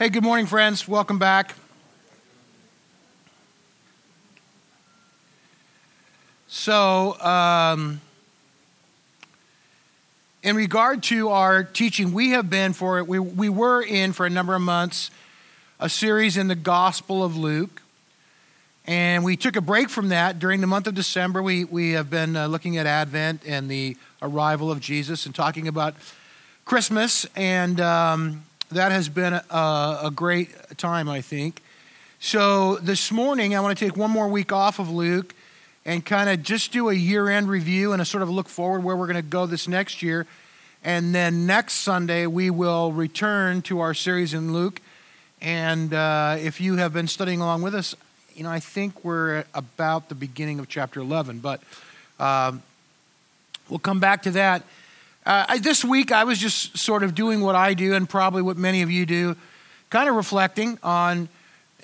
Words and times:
Hey, 0.00 0.08
good 0.08 0.22
morning, 0.22 0.46
friends. 0.46 0.88
Welcome 0.88 1.18
back. 1.18 1.54
So, 6.48 7.20
um, 7.20 8.00
in 10.42 10.56
regard 10.56 11.02
to 11.02 11.28
our 11.28 11.64
teaching, 11.64 12.14
we 12.14 12.30
have 12.30 12.48
been 12.48 12.72
for 12.72 13.04
we 13.04 13.18
we 13.18 13.50
were 13.50 13.82
in 13.82 14.14
for 14.14 14.24
a 14.24 14.30
number 14.30 14.54
of 14.54 14.62
months 14.62 15.10
a 15.78 15.90
series 15.90 16.38
in 16.38 16.48
the 16.48 16.54
Gospel 16.54 17.22
of 17.22 17.36
Luke, 17.36 17.82
and 18.86 19.22
we 19.22 19.36
took 19.36 19.54
a 19.54 19.60
break 19.60 19.90
from 19.90 20.08
that 20.08 20.38
during 20.38 20.62
the 20.62 20.66
month 20.66 20.86
of 20.86 20.94
December. 20.94 21.42
We 21.42 21.64
we 21.64 21.90
have 21.90 22.08
been 22.08 22.36
uh, 22.36 22.46
looking 22.46 22.78
at 22.78 22.86
Advent 22.86 23.42
and 23.44 23.70
the 23.70 23.98
arrival 24.22 24.70
of 24.70 24.80
Jesus 24.80 25.26
and 25.26 25.34
talking 25.34 25.68
about 25.68 25.94
Christmas, 26.64 27.26
and 27.36 27.78
um, 27.82 28.44
that 28.70 28.92
has 28.92 29.08
been 29.08 29.34
a, 29.34 29.42
a 30.04 30.12
great 30.14 30.50
time, 30.78 31.08
I 31.08 31.20
think. 31.20 31.62
So 32.20 32.76
this 32.76 33.10
morning, 33.10 33.54
I 33.54 33.60
want 33.60 33.76
to 33.76 33.84
take 33.84 33.96
one 33.96 34.10
more 34.10 34.28
week 34.28 34.52
off 34.52 34.78
of 34.78 34.90
Luke 34.90 35.34
and 35.84 36.04
kind 36.04 36.30
of 36.30 36.42
just 36.42 36.72
do 36.72 36.88
a 36.88 36.94
year 36.94 37.28
end 37.28 37.48
review 37.48 37.92
and 37.92 38.00
a 38.00 38.04
sort 38.04 38.22
of 38.22 38.30
look 38.30 38.48
forward 38.48 38.84
where 38.84 38.96
we're 38.96 39.06
going 39.06 39.16
to 39.16 39.22
go 39.22 39.46
this 39.46 39.66
next 39.66 40.02
year. 40.02 40.26
And 40.84 41.14
then 41.14 41.46
next 41.46 41.74
Sunday, 41.74 42.26
we 42.26 42.50
will 42.50 42.92
return 42.92 43.62
to 43.62 43.80
our 43.80 43.92
series 43.92 44.34
in 44.34 44.52
Luke. 44.52 44.80
And 45.40 45.92
uh, 45.92 46.36
if 46.38 46.60
you 46.60 46.76
have 46.76 46.92
been 46.92 47.08
studying 47.08 47.40
along 47.40 47.62
with 47.62 47.74
us, 47.74 47.94
you 48.34 48.44
know, 48.44 48.50
I 48.50 48.60
think 48.60 49.04
we're 49.04 49.44
about 49.52 50.08
the 50.08 50.14
beginning 50.14 50.58
of 50.58 50.68
chapter 50.68 51.00
11, 51.00 51.40
but 51.40 51.60
um, 52.18 52.62
we'll 53.68 53.78
come 53.78 53.98
back 53.98 54.22
to 54.22 54.30
that. 54.32 54.62
Uh, 55.26 55.44
I, 55.48 55.58
this 55.58 55.84
week, 55.84 56.12
I 56.12 56.24
was 56.24 56.38
just 56.38 56.78
sort 56.78 57.02
of 57.02 57.14
doing 57.14 57.40
what 57.40 57.54
I 57.54 57.74
do 57.74 57.94
and 57.94 58.08
probably 58.08 58.42
what 58.42 58.56
many 58.56 58.82
of 58.82 58.90
you 58.90 59.04
do, 59.04 59.36
kind 59.90 60.08
of 60.08 60.14
reflecting 60.14 60.78
on 60.82 61.28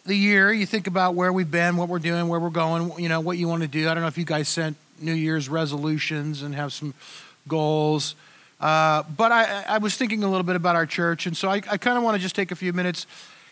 the 0.07 0.15
year. 0.17 0.53
You 0.53 0.65
think 0.65 0.87
about 0.87 1.15
where 1.15 1.33
we've 1.33 1.51
been, 1.51 1.77
what 1.77 1.89
we're 1.89 1.99
doing, 1.99 2.29
where 2.29 2.41
we're 2.41 2.49
going, 2.49 2.99
you 2.99 3.09
know, 3.11 3.21
what 3.21 3.37
you 3.37 3.47
want 3.47 3.63
to 3.63 3.69
do. 3.69 3.89
I 3.91 3.95
don't 3.95 4.03
know 4.03 4.09
if 4.09 4.17
you 4.17 4.25
guys 4.25 4.49
sent 4.49 4.77
New 5.01 5.13
Year's 5.13 5.49
resolutions 5.49 6.43
and 6.43 6.55
have 6.55 6.73
some 6.73 6.95
goals. 7.47 8.15
Uh, 8.59 9.03
but 9.17 9.33
I, 9.33 9.65
I, 9.69 9.79
was 9.79 9.97
thinking 9.97 10.25
a 10.25 10.31
little 10.31 10.43
bit 10.43 10.57
about 10.57 10.77
our 10.77 10.87
church, 10.87 11.27
and 11.27 11.37
so 11.37 11.51
I, 11.51 11.57
I 11.57 11.77
kind 11.77 11.99
of 11.99 12.03
want 12.03 12.17
to 12.17 12.23
just 12.23 12.35
take 12.35 12.53
a 12.53 12.57
few 12.57 12.73
minutes 12.73 13.07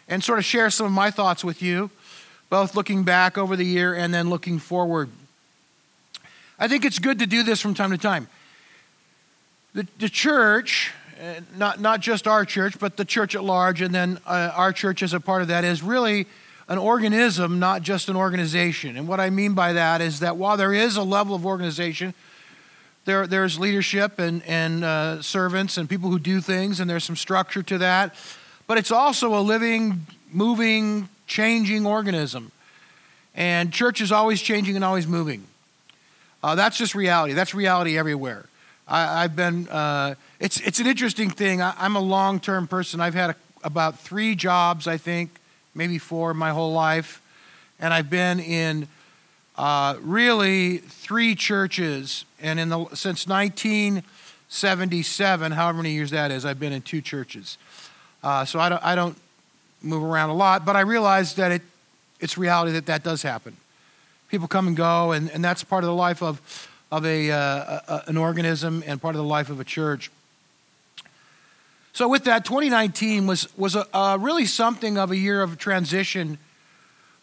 and 0.09 0.25
sort 0.25 0.39
of 0.39 0.47
share 0.47 0.71
some 0.71 0.87
of 0.87 0.93
my 0.93 1.11
thoughts 1.11 1.45
with 1.45 1.61
you, 1.61 1.91
both 2.49 2.75
looking 2.75 3.03
back 3.03 3.37
over 3.37 3.55
the 3.55 3.67
year 3.67 3.95
and 3.95 4.15
then 4.15 4.31
looking 4.31 4.59
forward. 4.59 5.11
I 6.59 6.69
think 6.69 6.87
it's 6.87 6.99
good 6.99 7.19
to 7.19 7.27
do 7.27 7.43
this 7.43 7.61
from 7.61 7.75
time 7.75 7.91
to 7.91 7.99
time. 7.99 8.28
The, 9.75 9.87
the 9.99 10.09
church, 10.09 10.93
uh, 11.21 11.41
not, 11.57 11.81
not 11.81 11.99
just 12.01 12.29
our 12.29 12.45
church, 12.45 12.79
but 12.79 12.97
the 12.97 13.05
church 13.05 13.35
at 13.35 13.43
large, 13.43 13.81
and 13.81 13.93
then 13.93 14.19
uh, 14.25 14.53
our 14.55 14.73
church 14.73 15.03
as 15.03 15.12
a 15.12 15.19
part 15.19 15.43
of 15.43 15.49
that, 15.49 15.65
is 15.65 15.83
really 15.83 16.27
an 16.69 16.79
organism, 16.79 17.59
not 17.59 17.83
just 17.83 18.09
an 18.09 18.15
organization. 18.15 18.97
And 18.97 19.09
what 19.09 19.19
I 19.19 19.31
mean 19.31 19.55
by 19.55 19.73
that 19.73 20.01
is 20.01 20.21
that 20.21 20.37
while 20.37 20.57
there 20.57 20.73
is 20.73 20.97
a 20.97 21.03
level 21.03 21.35
of 21.35 21.45
organization, 21.45 22.15
there, 23.05 23.27
there's 23.27 23.59
leadership 23.59 24.21
and, 24.21 24.45
and 24.45 24.85
uh, 24.85 25.21
servants 25.23 25.77
and 25.77 25.91
people 25.91 26.09
who 26.09 26.21
do 26.21 26.41
things, 26.41 26.79
and 26.79 26.89
there's 26.89 27.05
some 27.05 27.17
structure 27.17 27.62
to 27.65 27.79
that. 27.79 28.15
But 28.69 28.79
it's 28.79 28.93
also 28.93 29.37
a 29.37 29.43
living, 29.43 30.06
moving, 30.33 31.09
changing 31.27 31.85
organism. 31.85 32.53
And 33.35 33.73
church 33.73 34.01
is 34.01 34.12
always 34.12 34.41
changing 34.41 34.77
and 34.77 34.85
always 34.85 35.09
moving. 35.09 35.45
Uh, 36.45 36.55
that's 36.55 36.79
just 36.79 36.95
reality. 36.95 37.35
That's 37.35 37.55
reality 37.55 37.99
everywhere. 37.99 38.47
I, 38.87 39.22
have 39.22 39.34
been, 39.34 39.67
uh, 39.69 40.15
it's, 40.41 40.61
it's 40.61 40.78
an 40.78 40.87
interesting 40.87 41.31
thing. 41.31 41.62
I, 41.62 41.87
am 41.87 41.97
a 41.97 42.00
long 42.00 42.39
term 42.39 42.69
person. 42.69 43.00
I've 43.00 43.15
had 43.15 43.31
a, 43.31 43.37
about 43.62 43.99
three 43.99 44.34
jobs, 44.34 44.87
I 44.87 44.99
think, 44.99 45.31
maybe 45.75 45.97
four 45.99 46.34
my 46.34 46.50
whole 46.50 46.72
life. 46.72 47.23
And 47.81 47.94
I've 47.94 48.11
been 48.11 48.41
in 48.41 48.89
uh, 49.56 49.97
really 50.00 50.78
three 50.78 51.34
churches. 51.34 52.27
And 52.41 52.61
in 52.61 52.69
the, 52.69 52.84
since 52.94 53.27
1977, 53.27 55.53
however 55.53 55.78
many 55.78 55.93
years 55.93 56.11
that 56.11 56.31
is, 56.31 56.44
I've 56.44 56.61
been 56.61 56.75
in 56.75 56.83
two 56.83 57.00
churches. 57.00 57.56
Uh, 58.23 58.44
so 58.44 58.61
I 58.61 58.69
don't, 58.69 58.84
I 58.84 58.94
don't 58.94 59.17
move 59.83 60.03
around 60.03 60.28
a 60.31 60.34
lot, 60.34 60.67
but 60.67 60.77
I 60.77 60.81
realize 60.81 61.34
that 61.34 61.53
it, 61.53 61.62
it's 62.21 62.37
reality 62.37 62.73
that 62.73 62.84
that 62.87 63.03
does 63.03 63.23
happen. 63.23 63.56
People 64.28 64.49
come 64.49 64.67
and 64.67 64.77
go, 64.77 65.12
and, 65.12 65.31
and 65.31 65.44
that's 65.44 65.65
part 65.65 65.84
of 65.84 65.89
the 65.89 65.94
life 65.94 66.23
of 66.23 66.69
of 66.91 67.05
a, 67.05 67.31
uh, 67.31 67.81
a, 67.89 68.03
an 68.06 68.17
organism 68.17 68.83
and 68.87 69.00
part 69.00 69.15
of 69.15 69.19
the 69.19 69.28
life 69.28 69.50
of 69.50 69.61
a 69.61 69.65
church. 69.65 70.11
So, 71.93 72.09
with 72.09 72.25
that, 72.25 72.45
2019 72.45 73.27
was, 73.27 73.56
was 73.56 73.77
a, 73.77 74.17
really 74.19 74.47
something 74.47 74.99
of 74.99 75.12
a 75.12 75.17
year 75.17 75.43
of 75.43 75.59
transition 75.59 76.39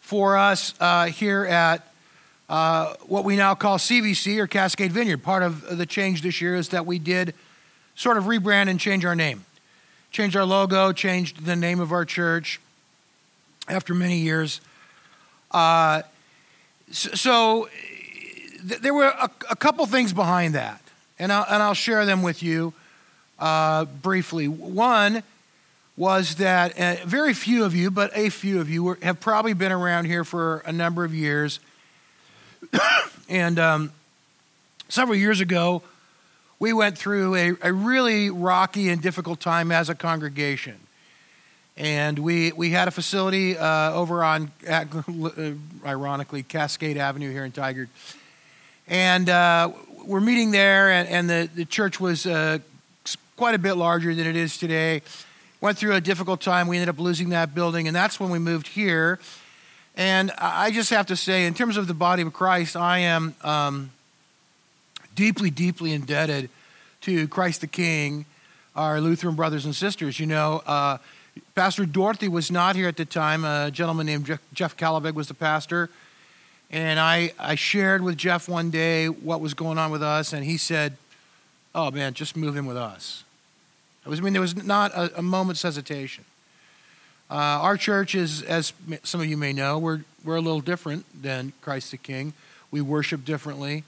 for 0.00 0.36
us 0.36 0.72
uh, 0.80 1.06
here 1.06 1.44
at 1.44 1.86
uh, 2.48 2.94
what 3.06 3.24
we 3.24 3.36
now 3.36 3.54
call 3.54 3.76
CVC 3.76 4.38
or 4.38 4.46
Cascade 4.46 4.90
Vineyard. 4.90 5.22
Part 5.22 5.42
of 5.42 5.76
the 5.76 5.84
change 5.84 6.22
this 6.22 6.40
year 6.40 6.56
is 6.56 6.70
that 6.70 6.86
we 6.86 6.98
did 6.98 7.34
sort 7.94 8.16
of 8.16 8.24
rebrand 8.24 8.68
and 8.68 8.80
change 8.80 9.04
our 9.04 9.14
name, 9.14 9.44
change 10.10 10.36
our 10.36 10.44
logo, 10.44 10.92
changed 10.92 11.44
the 11.44 11.56
name 11.56 11.78
of 11.78 11.92
our 11.92 12.04
church 12.06 12.58
after 13.68 13.94
many 13.94 14.18
years. 14.18 14.60
Uh, 15.50 16.02
so, 16.90 17.68
there 18.62 18.94
were 18.94 19.06
a, 19.06 19.30
a, 19.50 19.56
couple 19.56 19.84
things 19.86 20.12
behind 20.12 20.54
that, 20.54 20.80
and 21.18 21.32
I'll, 21.32 21.46
and 21.48 21.62
I'll 21.62 21.74
share 21.74 22.06
them 22.06 22.22
with 22.22 22.42
you 22.42 22.72
uh, 23.38 23.84
briefly. 23.84 24.48
One 24.48 25.22
was 25.96 26.36
that 26.36 26.78
uh, 26.78 26.96
very 27.04 27.34
few 27.34 27.64
of 27.64 27.74
you, 27.74 27.90
but 27.90 28.10
a 28.14 28.30
few 28.30 28.60
of 28.60 28.70
you, 28.70 28.84
were, 28.84 28.98
have 29.02 29.20
probably 29.20 29.52
been 29.52 29.72
around 29.72 30.06
here 30.06 30.24
for 30.24 30.62
a 30.64 30.72
number 30.72 31.04
of 31.04 31.14
years. 31.14 31.60
and 33.28 33.58
um, 33.58 33.92
several 34.88 35.16
years 35.16 35.40
ago, 35.40 35.82
we 36.58 36.72
went 36.72 36.96
through 36.96 37.34
a, 37.34 37.52
a 37.62 37.72
really 37.72 38.30
rocky 38.30 38.88
and 38.88 39.02
difficult 39.02 39.40
time 39.40 39.72
as 39.72 39.90
a 39.90 39.94
congregation. 39.94 40.76
And 41.76 42.18
we, 42.18 42.52
we 42.52 42.70
had 42.70 42.86
a 42.86 42.90
facility 42.90 43.56
uh, 43.56 43.92
over 43.92 44.22
on, 44.22 44.52
ironically, 45.84 46.42
Cascade 46.42 46.96
Avenue 46.96 47.32
here 47.32 47.44
in 47.44 47.52
Tigard 47.52 47.88
and 48.88 49.28
uh, 49.28 49.72
we're 50.04 50.20
meeting 50.20 50.50
there, 50.50 50.90
and, 50.90 51.08
and 51.08 51.30
the, 51.30 51.48
the 51.54 51.64
church 51.64 52.00
was 52.00 52.26
uh, 52.26 52.58
quite 53.36 53.54
a 53.54 53.58
bit 53.58 53.74
larger 53.74 54.14
than 54.14 54.26
it 54.26 54.36
is 54.36 54.58
today. 54.58 55.02
Went 55.60 55.78
through 55.78 55.94
a 55.94 56.00
difficult 56.00 56.40
time. 56.40 56.66
We 56.66 56.76
ended 56.76 56.88
up 56.88 56.98
losing 56.98 57.30
that 57.30 57.54
building, 57.54 57.86
and 57.86 57.94
that's 57.94 58.18
when 58.18 58.30
we 58.30 58.38
moved 58.38 58.68
here. 58.68 59.18
And 59.96 60.30
I 60.38 60.70
just 60.70 60.90
have 60.90 61.06
to 61.06 61.16
say, 61.16 61.46
in 61.46 61.54
terms 61.54 61.76
of 61.76 61.86
the 61.86 61.94
body 61.94 62.22
of 62.22 62.32
Christ, 62.32 62.76
I 62.76 62.98
am 62.98 63.34
um, 63.42 63.90
deeply, 65.14 65.50
deeply 65.50 65.92
indebted 65.92 66.50
to 67.02 67.28
Christ 67.28 67.60
the 67.60 67.66
King, 67.66 68.24
our 68.74 69.00
Lutheran 69.00 69.34
brothers 69.34 69.64
and 69.64 69.74
sisters. 69.74 70.18
You 70.18 70.26
know, 70.26 70.62
uh, 70.66 70.98
Pastor 71.54 71.84
Dorothy 71.84 72.28
was 72.28 72.50
not 72.50 72.74
here 72.74 72.88
at 72.88 72.96
the 72.96 73.04
time. 73.04 73.44
A 73.44 73.70
gentleman 73.70 74.06
named 74.06 74.26
Jeff, 74.26 74.40
Jeff 74.52 74.80
was 75.14 75.28
the 75.28 75.34
pastor. 75.34 75.90
And 76.72 76.98
I, 76.98 77.32
I 77.38 77.54
shared 77.54 78.02
with 78.02 78.16
Jeff 78.16 78.48
one 78.48 78.70
day 78.70 79.06
what 79.06 79.42
was 79.42 79.52
going 79.52 79.76
on 79.76 79.90
with 79.90 80.02
us, 80.02 80.32
and 80.32 80.42
he 80.44 80.56
said, 80.56 80.96
Oh 81.74 81.90
man, 81.90 82.14
just 82.14 82.36
move 82.36 82.56
in 82.56 82.66
with 82.66 82.78
us. 82.78 83.24
It 84.04 84.08
was, 84.08 84.18
I 84.18 84.22
mean, 84.22 84.32
there 84.32 84.42
was 84.42 84.56
not 84.56 84.92
a, 84.92 85.18
a 85.18 85.22
moment's 85.22 85.62
hesitation. 85.62 86.24
Uh, 87.30 87.34
our 87.34 87.76
church 87.76 88.14
is, 88.14 88.42
as 88.42 88.72
some 89.02 89.20
of 89.20 89.26
you 89.26 89.36
may 89.36 89.52
know, 89.52 89.78
we're, 89.78 90.00
we're 90.24 90.36
a 90.36 90.40
little 90.40 90.60
different 90.60 91.04
than 91.22 91.52
Christ 91.62 91.90
the 91.90 91.96
King. 91.96 92.32
We 92.70 92.80
worship 92.80 93.24
differently, 93.24 93.84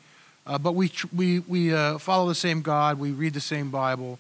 uh, 0.47 0.59
but 0.59 0.75
we, 0.75 0.93
we, 1.15 1.41
we 1.41 1.75
uh, 1.75 1.99
follow 1.99 2.29
the 2.29 2.35
same 2.35 2.63
God, 2.63 2.99
we 2.99 3.11
read 3.11 3.35
the 3.35 3.41
same 3.41 3.71
Bible, 3.71 4.19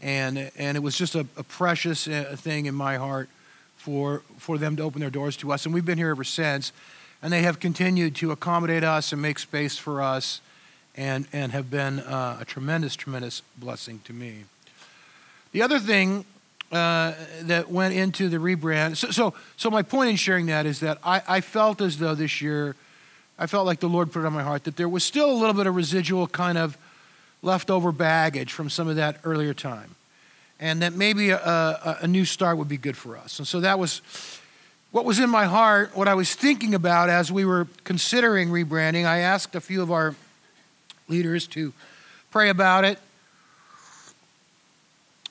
and, 0.00 0.50
and 0.56 0.76
it 0.76 0.80
was 0.80 0.96
just 0.96 1.14
a, 1.14 1.26
a 1.36 1.42
precious 1.42 2.06
uh, 2.06 2.36
thing 2.38 2.66
in 2.66 2.74
my 2.74 2.96
heart 2.96 3.28
for, 3.76 4.22
for 4.38 4.58
them 4.58 4.76
to 4.76 4.82
open 4.82 5.00
their 5.00 5.10
doors 5.10 5.36
to 5.38 5.52
us. 5.52 5.64
And 5.64 5.74
we've 5.74 5.84
been 5.84 5.98
here 5.98 6.10
ever 6.10 6.24
since 6.24 6.72
and 7.22 7.32
they 7.32 7.42
have 7.42 7.60
continued 7.60 8.14
to 8.16 8.30
accommodate 8.30 8.84
us 8.84 9.12
and 9.12 9.20
make 9.20 9.38
space 9.38 9.78
for 9.78 10.02
us 10.02 10.40
and, 10.96 11.26
and 11.32 11.52
have 11.52 11.70
been 11.70 12.00
uh, 12.00 12.38
a 12.40 12.44
tremendous, 12.44 12.96
tremendous 12.96 13.42
blessing 13.58 14.00
to 14.04 14.12
me. 14.12 14.44
The 15.52 15.62
other 15.62 15.78
thing 15.78 16.24
uh, 16.72 17.12
that 17.42 17.70
went 17.70 17.94
into 17.94 18.28
the 18.28 18.38
rebrand, 18.38 18.96
so, 18.96 19.10
so, 19.10 19.34
so, 19.56 19.70
my 19.70 19.82
point 19.82 20.10
in 20.10 20.16
sharing 20.16 20.46
that 20.46 20.66
is 20.66 20.80
that 20.80 20.98
I, 21.04 21.22
I 21.28 21.40
felt 21.40 21.80
as 21.80 21.98
though 21.98 22.14
this 22.14 22.40
year, 22.40 22.74
I 23.38 23.46
felt 23.46 23.66
like 23.66 23.80
the 23.80 23.88
Lord 23.88 24.12
put 24.12 24.20
it 24.20 24.26
on 24.26 24.32
my 24.32 24.42
heart 24.42 24.64
that 24.64 24.76
there 24.76 24.88
was 24.88 25.04
still 25.04 25.30
a 25.30 25.34
little 25.34 25.54
bit 25.54 25.66
of 25.66 25.76
residual 25.76 26.26
kind 26.26 26.58
of 26.58 26.76
leftover 27.42 27.92
baggage 27.92 28.52
from 28.52 28.68
some 28.68 28.88
of 28.88 28.96
that 28.96 29.20
earlier 29.24 29.54
time. 29.54 29.94
And 30.58 30.82
that 30.82 30.94
maybe 30.94 31.30
a, 31.30 31.38
a, 31.38 31.98
a 32.02 32.06
new 32.06 32.24
start 32.24 32.56
would 32.56 32.68
be 32.68 32.78
good 32.78 32.96
for 32.96 33.16
us. 33.16 33.38
And 33.38 33.46
so 33.46 33.60
that 33.60 33.78
was 33.78 34.00
what 34.90 35.04
was 35.04 35.18
in 35.18 35.28
my 35.28 35.44
heart, 35.44 35.96
what 35.96 36.08
I 36.08 36.14
was 36.14 36.34
thinking 36.34 36.74
about 36.74 37.08
as 37.08 37.30
we 37.30 37.44
were 37.44 37.66
considering 37.84 38.48
rebranding. 38.48 39.04
I 39.04 39.18
asked 39.18 39.54
a 39.54 39.60
few 39.60 39.82
of 39.82 39.90
our 39.90 40.14
leaders 41.08 41.46
to 41.48 41.72
pray 42.30 42.48
about 42.48 42.84
it, 42.84 42.98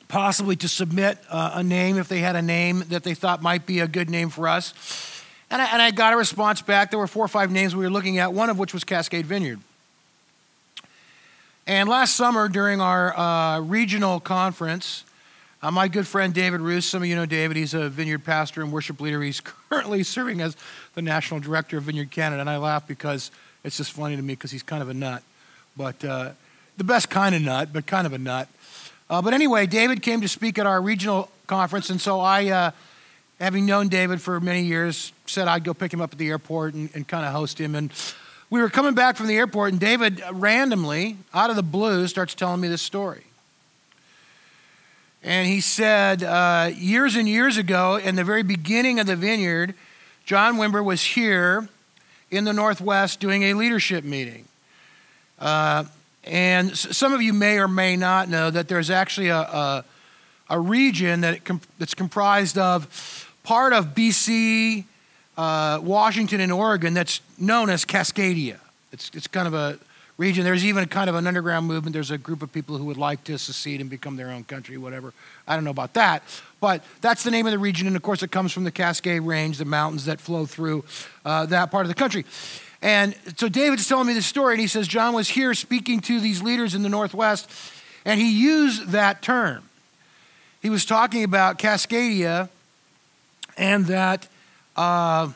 possibly 0.08 0.56
to 0.58 0.68
submit 0.68 1.18
uh, 1.30 1.52
a 1.56 1.64
name 1.64 1.98
if 1.98 2.08
they 2.08 2.20
had 2.20 2.36
a 2.36 2.42
name 2.42 2.84
that 2.90 3.04
they 3.04 3.14
thought 3.14 3.42
might 3.42 3.66
be 3.66 3.80
a 3.80 3.88
good 3.88 4.10
name 4.10 4.30
for 4.30 4.48
us. 4.48 4.74
And 5.50 5.62
I, 5.62 5.66
and 5.72 5.82
I 5.82 5.92
got 5.92 6.14
a 6.14 6.18
response 6.18 6.62
back. 6.62 6.90
There 6.90 7.00
were 7.00 7.08
four 7.08 7.26
or 7.26 7.30
five 7.30 7.52
names 7.52 7.76
we 7.76 7.84
were 7.84 7.92
looking 7.92 8.18
at, 8.18 8.34
one 8.34 8.50
of 8.50 8.60
which 8.60 8.74
was 8.74 8.84
Cascade 8.84 9.26
Vineyard. 9.26 9.60
And 11.68 11.90
last 11.90 12.16
summer, 12.16 12.48
during 12.48 12.80
our 12.80 13.18
uh, 13.18 13.60
regional 13.62 14.20
conference, 14.20 15.04
uh, 15.68 15.72
my 15.72 15.88
good 15.88 16.08
friend 16.08 16.34
David 16.34 16.62
Ruis, 16.62 16.86
some 16.86 17.02
of 17.02 17.08
you 17.08 17.16
know 17.16 17.26
David, 17.26 17.58
he's 17.58 17.74
a 17.74 17.90
vineyard 17.90 18.24
pastor 18.24 18.62
and 18.62 18.72
worship 18.72 19.00
leader. 19.02 19.22
He's 19.22 19.42
currently 19.70 20.04
serving 20.04 20.42
as 20.42 20.56
the 20.94 21.02
national 21.02 21.40
director 21.40 21.78
of 21.78 21.84
Vineyard 21.84 22.12
Canada. 22.12 22.42
And 22.42 22.50
I 22.50 22.58
laugh 22.58 22.88
because 22.88 23.32
it's 23.64 23.78
just 23.78 23.92
funny 23.92 24.16
to 24.16 24.22
me 24.22 24.34
because 24.34 24.52
he's 24.52 24.64
kind 24.64 24.82
of 24.82 24.90
a 24.90 24.94
nut 24.94 25.24
but 25.78 26.04
uh, 26.04 26.32
the 26.78 26.84
best 26.84 27.10
kind 27.10 27.36
of 27.36 27.42
nut, 27.42 27.70
but 27.74 27.86
kind 27.86 28.08
of 28.08 28.14
a 28.14 28.18
nut. 28.18 28.48
Uh, 29.10 29.22
but 29.22 29.34
anyway, 29.34 29.66
David 29.66 30.02
came 30.02 30.22
to 30.22 30.28
speak 30.28 30.58
at 30.58 30.66
our 30.66 30.82
regional 30.82 31.30
conference, 31.48 31.90
and 31.90 32.02
so 32.02 32.20
I, 32.20 32.48
uh, 32.48 32.72
having 33.40 33.66
known 33.66 33.88
David 33.88 34.22
for 34.22 34.40
many 34.40 34.64
years, 34.64 35.12
said 35.26 35.48
I'd 35.48 35.64
go 35.64 35.74
pick 35.74 35.94
him 35.94 36.02
up 36.02 36.14
at 36.14 36.18
the 36.18 36.30
airport 36.30 36.74
and, 36.74 36.90
and 36.96 37.08
kind 37.08 37.26
of 37.26 37.34
host 37.34 37.60
him. 37.60 37.76
And 37.76 37.92
we 38.50 38.62
were 38.62 38.70
coming 38.70 38.94
back 38.94 39.16
from 39.16 39.28
the 39.28 39.36
airport, 39.36 39.72
and 39.72 39.80
David 39.80 40.24
randomly, 40.32 41.18
out 41.34 41.50
of 41.50 41.56
the 41.56 41.64
blue, 41.64 42.08
starts 42.08 42.34
telling 42.34 42.62
me 42.62 42.68
this 42.68 42.82
story. 42.82 43.24
And 45.26 45.48
he 45.48 45.60
said, 45.60 46.22
uh, 46.22 46.70
years 46.78 47.16
and 47.16 47.28
years 47.28 47.58
ago, 47.58 47.96
in 47.96 48.14
the 48.14 48.24
very 48.24 48.44
beginning 48.44 49.00
of 49.00 49.08
the 49.08 49.16
vineyard, 49.16 49.74
John 50.24 50.58
Wimber 50.58 50.86
was 50.86 51.02
here 51.02 51.68
in 52.30 52.44
the 52.44 52.54
Northwest 52.54 53.20
doing 53.20 53.42
a 53.42 53.56
leadership 53.56 54.04
meeting. 54.04 54.46
Uh, 55.40 55.86
and 56.26 56.78
some 56.78 57.12
of 57.12 57.24
you 57.24 57.34
may 57.34 57.58
or 57.58 57.68
may 57.68 57.96
not 57.98 58.30
know 58.30 58.52
that 58.52 58.68
there's 58.68 58.92
actually 58.92 59.30
a, 59.30 59.40
a, 59.40 59.86
a 60.52 60.60
region 60.60 61.22
that 61.22 61.44
comp- 61.44 61.66
that's 61.80 61.96
comprised 61.96 62.60
of 62.60 63.34
part 63.44 63.74
of 63.74 63.96
BC, 63.96 64.84
uh, 65.40 65.80
Washington, 65.82 66.40
and 66.40 66.52
Oregon 66.52 66.94
that's 66.94 67.20
known 67.40 67.72
as 67.72 67.84
Cascadia. 67.84 68.60
It's, 68.92 69.10
it's 69.16 69.28
kind 69.28 69.48
of 69.48 69.56
a 69.56 69.80
region. 70.18 70.44
There's 70.44 70.66
even 70.66 70.88
kind 70.88 71.10
of 71.10 71.16
an 71.16 71.28
underground 71.28 71.68
movement. 71.68 71.94
There's 71.94 72.12
a 72.12 72.18
group 72.18 72.42
of 72.42 72.52
people 72.52 72.78
who 72.78 72.86
would 72.86 72.98
like 72.98 73.24
to 73.26 73.38
secede 73.38 73.82
and 73.82 73.90
become 73.90 74.16
their 74.16 74.32
own 74.32 74.44
country, 74.46 74.78
whatever. 74.78 75.14
I 75.48 75.56
don't 75.56 75.64
know 75.64 75.72
about 75.72 75.94
that. 75.96 76.24
But 76.62 76.84
that's 77.02 77.24
the 77.24 77.32
name 77.32 77.46
of 77.46 77.52
the 77.52 77.60
region. 77.60 77.88
And 77.88 77.96
of 77.96 78.02
course, 78.02 78.24
it 78.24 78.32
comes 78.32 78.52
from 78.52 78.64
the 78.64 78.72
Cascade 78.72 79.22
Range, 79.22 79.58
the 79.58 79.66
mountains 79.66 80.06
that 80.06 80.22
flow 80.22 80.46
through 80.46 80.86
uh, 81.26 81.46
that 81.48 81.72
part 81.72 81.86
of 81.86 81.90
the 81.90 81.96
country. 81.96 82.26
And 82.82 83.16
so 83.38 83.50
David's 83.50 83.88
telling 83.88 84.08
me 84.08 84.14
this 84.14 84.26
story, 84.26 84.54
and 84.54 84.62
he 84.62 84.68
says 84.68 84.88
John 84.88 85.14
was 85.14 85.28
here 85.28 85.54
speaking 85.54 86.02
to 86.02 86.20
these 86.20 86.42
leaders 86.42 86.76
in 86.76 86.84
the 86.84 86.90
Northwest, 86.90 87.50
and 88.06 88.20
he 88.20 88.32
used 88.32 88.90
that 88.90 89.22
term. 89.22 89.68
He 90.62 90.70
was 90.70 90.86
talking 90.86 91.24
about 91.24 91.58
Cascadia, 91.58 92.50
and 93.58 93.86
that 93.88 94.28
uh, 94.76 95.32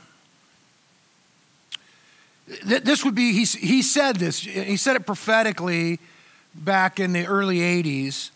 this 2.64 3.06
would 3.06 3.16
be, 3.16 3.34
he, 3.34 3.46
he 3.46 3.82
said 3.82 4.16
this, 4.16 4.40
he 4.40 4.78
said 4.78 4.96
it 4.96 5.06
prophetically 5.06 6.00
back 6.56 7.00
in 7.00 7.14
the 7.14 7.26
early 7.26 7.60
80s, 7.60 8.32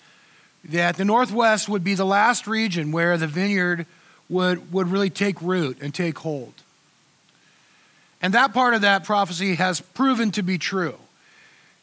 that 0.66 0.98
the 0.98 1.06
Northwest 1.06 1.68
would 1.68 1.84
be 1.84 1.96
the 1.96 2.06
last 2.06 2.48
region 2.48 2.92
where 2.92 3.18
the 3.18 3.28
vineyard 3.28 3.86
would, 4.30 4.72
would 4.72 4.88
really 4.88 5.10
take 5.10 5.42
root 5.42 5.78
and 5.82 5.94
take 5.94 6.20
hold. 6.20 6.54
And 8.22 8.34
that 8.34 8.54
part 8.54 8.74
of 8.74 8.82
that 8.82 9.04
prophecy 9.04 9.56
has 9.56 9.82
proven 9.82 10.32
to 10.32 10.44
be 10.44 10.58
true. 10.58 10.96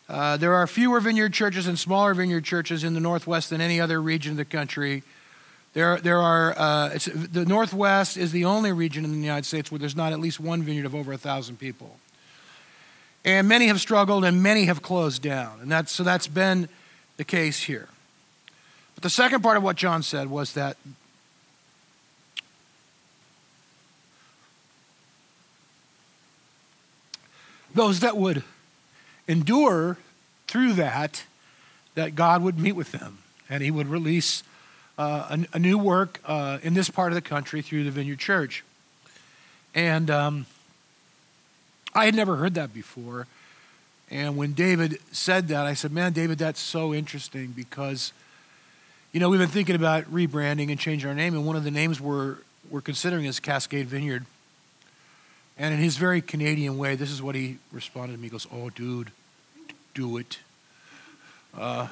Uh, 0.09 0.37
there 0.37 0.55
are 0.55 0.67
fewer 0.67 0.99
vineyard 1.01 1.33
churches 1.33 1.67
and 1.67 1.79
smaller 1.79 2.15
vineyard 2.15 2.45
churches 2.45 2.83
in 2.83 2.95
the 2.95 3.01
Northwest 3.01 3.51
than 3.51 3.61
any 3.61 3.81
other 3.81 4.01
region 4.01 4.33
of 4.33 4.37
the 4.39 4.45
country. 4.45 5.03
There, 5.73 5.99
there 5.99 6.19
are, 6.19 6.55
uh, 6.59 6.99
the 7.15 7.45
Northwest 7.45 8.17
is 8.17 8.33
the 8.33 8.45
only 8.45 8.73
region 8.73 9.05
in 9.05 9.13
the 9.13 9.19
United 9.19 9.45
States 9.45 9.71
where 9.71 9.79
there's 9.79 9.95
not 9.95 10.13
at 10.13 10.19
least 10.19 10.41
one 10.41 10.63
vineyard 10.63 10.87
of 10.87 10.95
over 10.95 11.13
a 11.13 11.19
thousand 11.19 11.59
people. 11.59 11.99
And 13.25 13.49
many 13.49 13.67
have 13.67 13.81
struggled 13.81 14.25
and 14.25 14.43
many 14.43 14.65
have 14.65 14.83
closed 14.83 15.23
down. 15.23 15.61
And 15.61 15.71
that's, 15.71 15.93
so 15.93 16.03
that's 16.03 16.27
been 16.27 16.69
the 17.17 17.25
case 17.25 17.63
here. 17.63 17.89
But 18.95 19.03
the 19.03 19.11
second 19.11 19.43
part 19.43 19.57
of 19.57 19.63
what 19.63 19.77
John 19.77 20.03
said 20.03 20.31
was 20.31 20.55
that 20.55 20.77
those 27.75 28.01
that 28.01 28.17
would 28.17 28.43
endure 29.29 29.97
through 30.47 30.73
that, 30.75 31.25
that 31.95 32.15
God 32.15 32.43
would 32.43 32.59
meet 32.59 32.73
with 32.73 32.93
them 32.93 33.19
and 33.49 33.63
He 33.63 33.71
would 33.71 33.89
release 33.89 34.43
uh, 34.99 35.37
a, 35.53 35.57
a, 35.57 35.59
new 35.59 35.79
work 35.79 36.21
uh, 36.27 36.59
in 36.63 36.75
this 36.75 36.91
part 36.91 37.11
of 37.11 37.15
the 37.15 37.23
country 37.23 37.63
through 37.63 37.85
the 37.85 37.91
Vineyard 37.91 38.19
Church. 38.19 38.65
And 39.75 40.11
um, 40.11 40.47
I 41.95 42.05
had 42.05 42.15
never 42.15 42.37
heard 42.37 42.55
that 42.55 42.73
before. 42.73 43.27
And 44.11 44.37
when 44.37 44.53
David 44.53 44.99
said 45.13 45.49
that, 45.49 45.67
I 45.67 45.75
said, 45.75 45.93
Man, 45.93 46.13
David, 46.13 46.39
that's 46.39 46.61
so 46.61 46.93
interesting 46.93 47.49
because, 47.49 48.13
you 49.13 49.21
know, 49.21 49.29
we've 49.29 49.41
been 49.41 49.49
thinking 49.49 49.77
about 49.77 50.05
rebranding 50.13 50.71
and 50.71 50.79
changing 50.79 51.09
our 51.09 51.15
name, 51.15 51.35
and 51.35 51.47
one 51.47 51.57
of 51.57 51.65
the 51.65 51.71
names 51.71 52.01
we're, 52.01 52.39
we're 52.71 52.81
considering 52.81 53.25
is 53.25 53.39
Cascade 53.39 53.87
Vineyard. 53.87 54.27
And 55.59 55.75
in 55.75 55.81
his 55.81 55.97
very 55.97 56.21
Canadian 56.23 56.79
way, 56.79 56.97
this 56.97 57.11
is 57.11 57.23
what 57.23 57.35
he 57.35 57.59
responded 57.71 58.15
to 58.15 58.19
me. 58.19 58.27
He 58.27 58.31
goes, 58.31 58.47
Oh, 58.53 58.71
dude, 58.71 59.13
do 59.95 60.17
it. 60.17 60.39
Uh, 61.57 61.89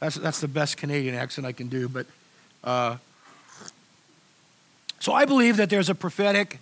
that's, 0.00 0.16
that's 0.16 0.40
the 0.40 0.48
best 0.48 0.76
Canadian 0.76 1.14
accent 1.14 1.46
I 1.46 1.52
can 1.52 1.68
do. 1.68 1.88
But 1.88 2.06
uh, 2.62 2.96
so 5.00 5.12
I 5.12 5.24
believe 5.24 5.56
that 5.56 5.70
there's 5.70 5.88
a 5.88 5.94
prophetic 5.94 6.58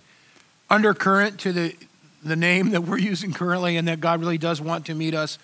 undercurrent 0.70 1.38
to 1.40 1.52
the, 1.52 1.76
the 2.22 2.36
name 2.36 2.70
that 2.70 2.82
we're 2.82 2.98
using 2.98 3.32
currently, 3.32 3.76
and 3.76 3.86
that 3.88 4.00
God 4.00 4.20
really 4.20 4.38
does 4.38 4.60
want 4.60 4.86
to 4.86 4.94
meet 4.94 5.14
us 5.14 5.38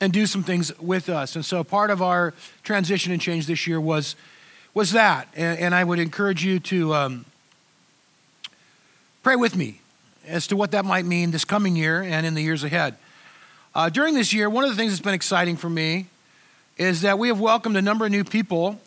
and 0.00 0.12
do 0.12 0.26
some 0.26 0.42
things 0.42 0.76
with 0.78 1.08
us. 1.08 1.36
And 1.36 1.44
so 1.44 1.64
part 1.64 1.90
of 1.90 2.02
our 2.02 2.34
transition 2.62 3.12
and 3.12 3.20
change 3.20 3.46
this 3.46 3.66
year 3.66 3.80
was, 3.80 4.16
was 4.74 4.92
that. 4.92 5.28
And, 5.34 5.58
and 5.58 5.74
I 5.74 5.84
would 5.84 5.98
encourage 5.98 6.44
you 6.44 6.58
to. 6.60 6.94
Um, 6.94 7.24
Pray 9.22 9.36
with 9.36 9.54
me 9.54 9.80
as 10.26 10.48
to 10.48 10.56
what 10.56 10.72
that 10.72 10.84
might 10.84 11.04
mean 11.04 11.30
this 11.30 11.44
coming 11.44 11.76
year 11.76 12.02
and 12.02 12.26
in 12.26 12.34
the 12.34 12.42
years 12.42 12.64
ahead. 12.64 12.96
Uh, 13.72 13.88
during 13.88 14.14
this 14.14 14.32
year, 14.32 14.50
one 14.50 14.64
of 14.64 14.70
the 14.70 14.74
things 14.74 14.90
that's 14.90 15.00
been 15.00 15.14
exciting 15.14 15.56
for 15.56 15.70
me 15.70 16.06
is 16.76 17.02
that 17.02 17.20
we 17.20 17.28
have 17.28 17.38
welcomed 17.38 17.76
a 17.76 17.82
number 17.82 18.04
of 18.04 18.10
new 18.10 18.24
people, 18.24 18.80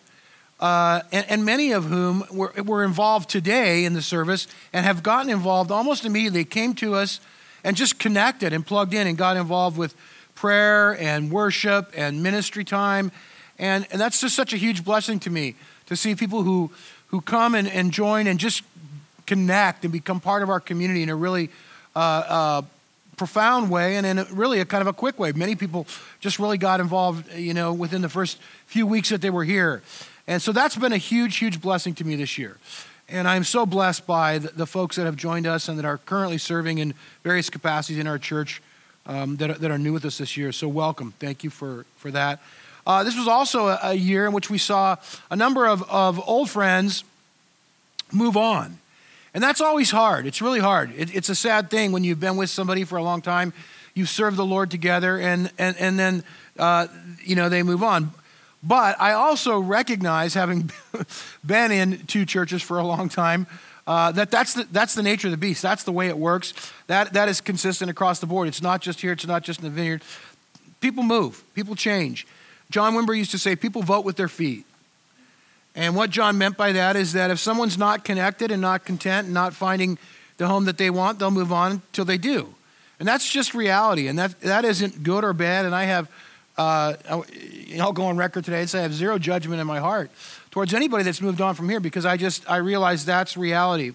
uh, 0.59 1.01
and, 1.11 1.25
and, 1.29 1.45
many 1.45 1.73
of 1.73 1.83
whom 1.83 2.23
were, 2.31 2.53
were 2.63 2.83
involved 2.85 3.29
today 3.29 3.83
in 3.83 3.93
the 3.93 4.01
service 4.01 4.47
and 4.71 4.85
have 4.85 5.03
gotten 5.03 5.29
involved 5.29 5.69
almost 5.69 6.05
immediately, 6.05 6.45
came 6.45 6.73
to 6.75 6.95
us 6.95 7.19
and 7.65 7.75
just 7.75 7.99
connected 7.99 8.53
and 8.53 8.65
plugged 8.65 8.93
in 8.93 9.05
and 9.05 9.17
got 9.17 9.35
involved 9.35 9.77
with 9.77 9.93
prayer 10.33 10.97
and 10.97 11.29
worship 11.29 11.91
and 11.93 12.23
ministry 12.23 12.63
time. 12.63 13.11
And, 13.59 13.85
and 13.91 13.99
that's 13.99 14.21
just 14.21 14.35
such 14.35 14.53
a 14.53 14.57
huge 14.57 14.85
blessing 14.85 15.19
to 15.21 15.29
me 15.29 15.55
to 15.87 15.95
see 15.95 16.15
people 16.15 16.43
who, 16.43 16.71
who 17.07 17.19
come 17.19 17.53
and, 17.53 17.67
and 17.67 17.91
join 17.91 18.27
and 18.27 18.39
just 18.39 18.63
connect 19.25 19.83
and 19.83 19.91
become 19.91 20.19
part 20.21 20.43
of 20.43 20.49
our 20.49 20.59
community 20.59 21.03
in 21.03 21.09
a 21.09 21.15
really 21.15 21.49
uh, 21.95 21.99
uh, 21.99 22.61
profound 23.17 23.69
way 23.69 23.95
and 23.97 24.05
in 24.05 24.19
a, 24.19 24.25
really 24.25 24.59
a 24.59 24.65
kind 24.65 24.81
of 24.81 24.87
a 24.87 24.93
quick 24.93 25.19
way. 25.19 25.31
Many 25.31 25.55
people 25.55 25.87
just 26.19 26.39
really 26.39 26.57
got 26.57 26.79
involved, 26.79 27.33
you 27.33 27.53
know, 27.53 27.73
within 27.73 28.01
the 28.01 28.09
first 28.09 28.37
few 28.67 28.85
weeks 28.85 29.09
that 29.09 29.21
they 29.21 29.29
were 29.29 29.43
here. 29.43 29.81
And 30.27 30.41
so 30.41 30.51
that's 30.51 30.75
been 30.75 30.93
a 30.93 30.97
huge, 30.97 31.37
huge 31.37 31.61
blessing 31.61 31.93
to 31.95 32.03
me 32.03 32.15
this 32.15 32.37
year. 32.37 32.57
And 33.07 33.27
I'm 33.27 33.43
so 33.43 33.65
blessed 33.65 34.07
by 34.07 34.39
the, 34.39 34.49
the 34.49 34.65
folks 34.65 34.95
that 34.95 35.05
have 35.05 35.15
joined 35.15 35.45
us 35.45 35.67
and 35.67 35.77
that 35.77 35.85
are 35.85 35.99
currently 35.99 36.39
serving 36.39 36.79
in 36.79 36.95
various 37.23 37.49
capacities 37.49 37.99
in 37.99 38.07
our 38.07 38.17
church 38.17 38.61
um, 39.05 39.35
that, 39.37 39.61
that 39.61 39.69
are 39.69 39.77
new 39.77 39.93
with 39.93 40.05
us 40.05 40.17
this 40.17 40.35
year. 40.35 40.51
So 40.51 40.67
welcome. 40.67 41.13
Thank 41.19 41.43
you 41.43 41.51
for, 41.51 41.85
for 41.97 42.09
that. 42.11 42.41
Uh, 42.87 43.03
this 43.03 43.17
was 43.17 43.27
also 43.27 43.67
a, 43.67 43.79
a, 43.81 43.93
year 43.93 44.25
in 44.25 44.33
which 44.33 44.49
we 44.49 44.57
saw 44.57 44.95
a 45.29 45.35
number 45.35 45.67
of, 45.67 45.83
of 45.89 46.21
old 46.27 46.49
friends 46.49 47.03
move 48.11 48.37
on. 48.37 48.79
And 49.33 49.43
that's 49.43 49.61
always 49.61 49.91
hard. 49.91 50.25
It's 50.25 50.41
really 50.41 50.59
hard. 50.59 50.91
It, 50.95 51.13
it's 51.13 51.29
a 51.29 51.35
sad 51.35 51.69
thing 51.69 51.91
when 51.91 52.03
you've 52.03 52.19
been 52.19 52.37
with 52.37 52.49
somebody 52.49 52.83
for 52.83 52.97
a 52.97 53.03
long 53.03 53.21
time. 53.21 53.53
you 53.93 54.05
serve 54.05 54.35
the 54.35 54.45
Lord 54.45 54.71
together, 54.71 55.19
and, 55.19 55.51
and, 55.57 55.75
and 55.77 55.97
then, 55.97 56.23
uh, 56.59 56.87
you 57.23 57.35
know, 57.35 57.49
they 57.49 57.63
move 57.63 57.83
on. 57.83 58.11
But 58.65 58.99
I 58.99 59.13
also 59.13 59.59
recognize, 59.59 60.33
having 60.33 60.71
been 61.45 61.71
in 61.71 62.05
two 62.07 62.25
churches 62.25 62.63
for 62.63 62.79
a 62.79 62.83
long 62.83 63.09
time, 63.09 63.45
uh, 63.85 64.11
that 64.13 64.31
that's 64.31 64.55
the, 64.55 64.67
that's 64.71 64.95
the 64.95 65.03
nature 65.03 65.27
of 65.27 65.31
the 65.31 65.37
beast. 65.37 65.61
That's 65.61 65.83
the 65.83 65.91
way 65.91 66.07
it 66.07 66.17
works. 66.17 66.53
That, 66.87 67.13
that 67.13 67.29
is 67.29 67.41
consistent 67.41 67.91
across 67.91 68.19
the 68.19 68.25
board. 68.25 68.47
It's 68.47 68.63
not 68.63 68.81
just 68.81 69.01
here, 69.01 69.11
it's 69.11 69.27
not 69.27 69.43
just 69.43 69.59
in 69.59 69.65
the 69.65 69.71
vineyard. 69.71 70.01
People 70.81 71.03
move, 71.03 71.43
people 71.53 71.75
change. 71.75 72.25
John 72.71 72.95
Wimber 72.95 73.15
used 73.15 73.31
to 73.31 73.37
say, 73.37 73.55
people 73.55 73.83
vote 73.83 74.03
with 74.03 74.15
their 74.15 74.27
feet. 74.27 74.65
And 75.75 75.95
what 75.95 76.09
John 76.09 76.37
meant 76.37 76.57
by 76.57 76.71
that 76.71 76.95
is 76.95 77.13
that 77.13 77.29
if 77.29 77.39
someone's 77.39 77.77
not 77.77 78.03
connected 78.03 78.49
and 78.49 78.61
not 78.61 78.85
content 78.85 79.25
and 79.25 79.33
not 79.33 79.53
finding 79.53 79.99
the 80.37 80.47
home 80.47 80.65
that 80.65 80.77
they 80.77 80.89
want, 80.89 81.19
they'll 81.19 81.31
move 81.31 81.51
on 81.51 81.73
until 81.73 82.05
they 82.05 82.17
do. 82.17 82.55
And 82.99 83.07
that's 83.07 83.29
just 83.29 83.53
reality. 83.53 84.07
And 84.07 84.17
that, 84.17 84.39
that 84.41 84.65
isn't 84.65 85.03
good 85.03 85.23
or 85.23 85.33
bad. 85.33 85.65
And 85.65 85.75
I 85.75 85.83
have, 85.83 86.09
uh, 86.57 86.93
I'll 87.79 87.93
go 87.93 88.05
on 88.05 88.17
record 88.17 88.45
today 88.45 88.61
and 88.61 88.69
say 88.69 88.79
I 88.79 88.83
have 88.83 88.93
zero 88.93 89.17
judgment 89.17 89.59
in 89.59 89.67
my 89.67 89.79
heart 89.79 90.11
towards 90.51 90.73
anybody 90.73 91.03
that's 91.03 91.21
moved 91.21 91.41
on 91.41 91.55
from 91.55 91.69
here 91.69 91.79
because 91.79 92.05
I 92.05 92.17
just, 92.17 92.49
I 92.49 92.57
realize 92.57 93.05
that's 93.05 93.35
reality. 93.35 93.93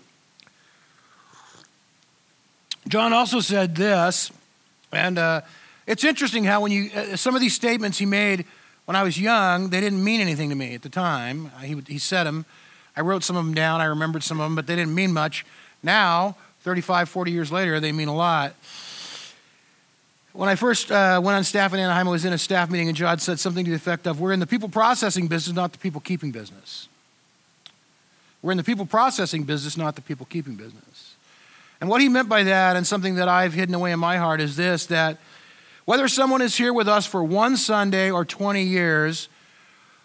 John 2.89 3.13
also 3.13 3.41
said 3.41 3.77
this, 3.77 4.31
and 4.93 5.19
uh, 5.19 5.43
it's 5.87 6.05
interesting 6.05 6.45
how 6.45 6.61
when 6.63 6.73
you, 6.73 6.91
uh, 6.95 7.17
some 7.17 7.35
of 7.35 7.41
these 7.41 7.55
statements 7.55 7.99
he 7.99 8.07
made 8.07 8.45
when 8.85 8.97
I 8.97 9.05
was 9.05 9.19
young, 9.19 9.71
they 9.71 9.81
didn't 9.81 10.03
mean 10.03 10.21
anything 10.21 10.49
to 10.49 10.55
me 10.57 10.75
at 10.75 10.83
the 10.83 10.89
time. 10.89 11.53
He, 11.63 11.81
he 11.87 11.99
said 11.99 12.25
them. 12.25 12.45
I 12.97 13.03
wrote 13.03 13.23
some 13.23 13.37
of 13.37 13.45
them 13.45 13.55
down. 13.55 13.81
I 13.81 13.85
remembered 13.85 14.25
some 14.25 14.41
of 14.41 14.47
them, 14.47 14.57
but 14.57 14.67
they 14.67 14.75
didn't 14.75 14.95
mean 14.95 15.13
much. 15.13 15.47
Now, 15.83 16.37
35, 16.63 17.09
40 17.09 17.31
years 17.31 17.53
later, 17.53 17.79
they 17.81 17.93
mean 17.93 18.09
a 18.09 18.15
lot. 18.15 18.55
When 20.33 20.49
I 20.49 20.55
first 20.55 20.93
uh, 20.93 21.21
went 21.23 21.37
on 21.37 21.45
staff 21.45 21.73
in 21.75 21.81
Anaheim, 21.81 22.07
I 22.07 22.11
was 22.11 22.25
in 22.25 22.33
a 22.33 22.39
staff 22.39 22.71
meeting, 22.71 22.89
and 22.89 22.97
John 22.97 23.19
said 23.19 23.41
something 23.41 23.65
to 23.65 23.71
the 23.71 23.77
effect 23.77 24.07
of, 24.07 24.21
We're 24.21 24.33
in 24.33 24.39
the 24.39 24.47
people 24.47 24.69
processing 24.69 25.27
business, 25.27 25.55
not 25.57 25.73
the 25.73 25.79
people 25.79 26.01
keeping 26.01 26.31
business. 26.31 26.89
We're 28.41 28.53
in 28.53 28.57
the 28.57 28.65
people 28.65 28.87
processing 28.87 29.43
business, 29.43 29.77
not 29.77 29.97
the 29.97 30.03
people 30.03 30.27
keeping 30.27 30.55
business. 30.55 31.15
And 31.81 31.91
what 31.91 32.01
he 32.01 32.09
meant 32.09 32.29
by 32.29 32.45
that, 32.45 32.77
and 32.77 32.87
something 32.87 33.17
that 33.17 33.29
I've 33.29 33.55
hidden 33.55 33.75
away 33.75 33.91
in 33.91 33.99
my 33.99 34.19
heart, 34.19 34.41
is 34.41 34.57
this 34.57 34.87
that 34.87 35.19
whether 35.85 36.07
someone 36.07 36.43
is 36.43 36.57
here 36.57 36.73
with 36.73 36.89
us 36.89 37.07
for 37.07 37.25
one 37.25 37.57
Sunday 37.57 38.11
or 38.11 38.25
20 38.25 38.63
years, 38.63 39.29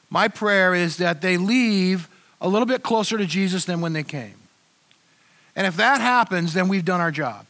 my 0.09 0.27
prayer 0.27 0.73
is 0.73 0.97
that 0.97 1.21
they 1.21 1.37
leave 1.37 2.09
a 2.41 2.49
little 2.49 2.65
bit 2.65 2.81
closer 2.81 3.17
to 3.17 3.25
Jesus 3.25 3.65
than 3.65 3.81
when 3.81 3.93
they 3.93 4.03
came. 4.03 4.35
And 5.55 5.67
if 5.67 5.77
that 5.77 6.01
happens, 6.01 6.53
then 6.53 6.67
we've 6.67 6.83
done 6.83 7.01
our 7.01 7.11
job. 7.11 7.45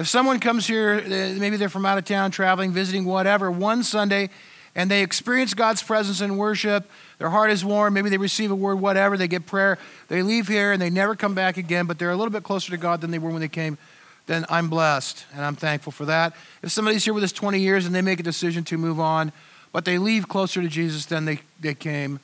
If 0.00 0.08
someone 0.08 0.40
comes 0.40 0.66
here, 0.66 0.94
uh, 0.94 1.38
maybe 1.38 1.58
they're 1.58 1.68
from 1.68 1.84
out 1.84 1.98
of 1.98 2.06
town, 2.06 2.30
traveling, 2.30 2.72
visiting, 2.72 3.04
whatever, 3.04 3.50
one 3.50 3.82
Sunday, 3.82 4.30
and 4.74 4.90
they 4.90 5.02
experience 5.02 5.52
God's 5.52 5.82
presence 5.82 6.22
in 6.22 6.38
worship, 6.38 6.88
their 7.18 7.28
heart 7.28 7.50
is 7.50 7.66
warm, 7.66 7.92
maybe 7.92 8.08
they 8.08 8.16
receive 8.16 8.50
a 8.50 8.54
word, 8.54 8.76
whatever, 8.76 9.18
they 9.18 9.28
get 9.28 9.44
prayer, 9.44 9.76
they 10.08 10.22
leave 10.22 10.48
here 10.48 10.72
and 10.72 10.80
they 10.80 10.88
never 10.88 11.14
come 11.14 11.34
back 11.34 11.58
again, 11.58 11.84
but 11.84 11.98
they're 11.98 12.10
a 12.10 12.16
little 12.16 12.30
bit 12.30 12.44
closer 12.44 12.70
to 12.70 12.78
God 12.78 13.02
than 13.02 13.10
they 13.10 13.18
were 13.18 13.28
when 13.28 13.42
they 13.42 13.48
came, 13.48 13.76
then 14.26 14.46
I'm 14.48 14.70
blessed 14.70 15.26
and 15.34 15.44
I'm 15.44 15.54
thankful 15.54 15.92
for 15.92 16.06
that. 16.06 16.34
If 16.62 16.70
somebody's 16.70 17.04
here 17.04 17.12
with 17.12 17.24
us 17.24 17.32
20 17.32 17.60
years 17.60 17.84
and 17.84 17.94
they 17.94 18.00
make 18.00 18.20
a 18.20 18.22
decision 18.22 18.64
to 18.64 18.78
move 18.78 18.98
on, 18.98 19.32
but 19.70 19.84
they 19.84 19.98
leave 19.98 20.28
closer 20.28 20.62
to 20.62 20.68
Jesus 20.68 21.04
than 21.04 21.26
they, 21.26 21.40
they 21.60 21.74
came, 21.74 22.20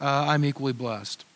uh, 0.00 0.24
I'm 0.28 0.46
equally 0.46 0.72
blessed. 0.72 1.26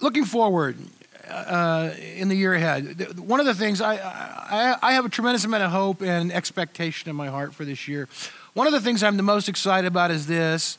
Looking 0.00 0.24
forward, 0.24 0.78
uh, 1.28 1.90
in 2.16 2.28
the 2.28 2.34
year 2.34 2.54
ahead. 2.54 3.18
One 3.18 3.40
of 3.40 3.46
the 3.46 3.54
things 3.54 3.80
I, 3.80 3.96
I, 3.96 4.76
I, 4.82 4.92
have 4.92 5.04
a 5.04 5.08
tremendous 5.08 5.44
amount 5.44 5.62
of 5.62 5.70
hope 5.70 6.02
and 6.02 6.32
expectation 6.32 7.10
in 7.10 7.16
my 7.16 7.28
heart 7.28 7.54
for 7.54 7.64
this 7.64 7.88
year. 7.88 8.08
One 8.54 8.66
of 8.66 8.72
the 8.72 8.80
things 8.80 9.02
I'm 9.02 9.16
the 9.16 9.22
most 9.22 9.48
excited 9.48 9.86
about 9.86 10.10
is 10.10 10.26
this: 10.26 10.78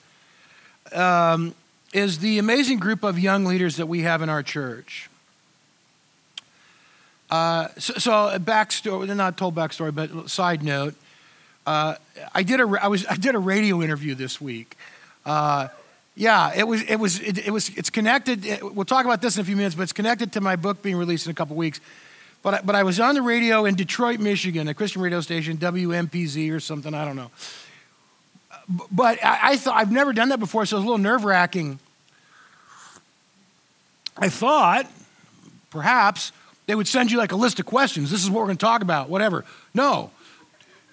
um, 0.94 1.56
is 1.94 2.20
the 2.20 2.38
amazing 2.40 2.80
group 2.80 3.04
of 3.04 3.18
young 3.20 3.46
leaders 3.46 3.78
that 3.78 3.88
we 3.88 4.02
have 4.02 4.22
in 4.22 4.30
our 4.30 4.44
church. 4.44 5.10
Uh, 7.30 7.70
so, 7.78 7.94
so, 7.96 8.12
backstory, 8.40 9.14
not 9.16 9.38
told 9.38 9.56
backstory, 9.56 9.94
but 9.94 10.30
side 10.30 10.64
note. 10.64 10.94
Uh, 11.66 11.96
I 12.34 12.44
did 12.44 12.60
a 12.60 12.80
I 12.82 12.88
was 12.88 13.06
I 13.08 13.16
did 13.16 13.34
a 13.34 13.40
radio 13.40 13.82
interview 13.82 14.14
this 14.14 14.40
week. 14.40 14.78
Uh, 15.26 15.70
yeah, 16.16 16.54
it 16.56 16.66
was. 16.66 16.82
It 16.84 16.96
was. 16.96 17.20
It, 17.20 17.48
it 17.48 17.52
was. 17.52 17.70
It's 17.76 17.90
connected. 17.90 18.46
We'll 18.62 18.86
talk 18.86 19.06
about 19.06 19.22
this 19.22 19.36
in 19.36 19.42
a 19.42 19.44
few 19.44 19.56
minutes, 19.56 19.76
but 19.76 19.84
it's 19.84 19.94
connected 19.94 20.32
to 20.34 20.42
my 20.42 20.56
book 20.56 20.82
being 20.82 20.96
released 20.96 21.26
in 21.26 21.32
a 21.32 21.36
couple 21.36 21.56
weeks. 21.56 21.82
But 22.42 22.54
I, 22.54 22.62
but 22.62 22.76
I 22.76 22.84
was 22.84 23.00
on 23.00 23.16
the 23.16 23.22
radio 23.22 23.66
in 23.66 23.76
Detroit, 23.76 24.20
Michigan, 24.20 24.68
a 24.68 24.74
Christian 24.74 25.02
radio 25.02 25.20
station, 25.20 25.58
WMPZ 25.58 26.54
or 26.54 26.60
something. 26.60 26.94
I 26.94 27.04
don't 27.04 27.18
know. 27.18 27.32
But 28.92 29.24
I, 29.24 29.40
I 29.52 29.58
thought 29.58 29.76
I've 29.76 29.92
never 29.92 30.14
done 30.14 30.30
that 30.30 30.40
before, 30.40 30.66
so 30.66 30.78
it 30.78 30.80
was 30.80 30.84
a 30.86 30.88
little 30.88 31.04
nerve 31.04 31.26
wracking. 31.26 31.80
I 34.18 34.30
thought 34.30 34.90
perhaps 35.70 36.32
they 36.66 36.76
would 36.76 36.88
send 36.88 37.12
you 37.12 37.18
like 37.18 37.34
a 37.34 37.36
list 37.36 37.60
of 37.60 37.66
questions. 37.66 38.10
This 38.10 38.24
is 38.24 38.30
what 38.30 38.40
we're 38.40 38.48
going 38.48 38.58
to 38.58 38.66
talk 38.66 38.82
about. 38.82 39.10
Whatever. 39.10 39.44
No, 39.74 40.12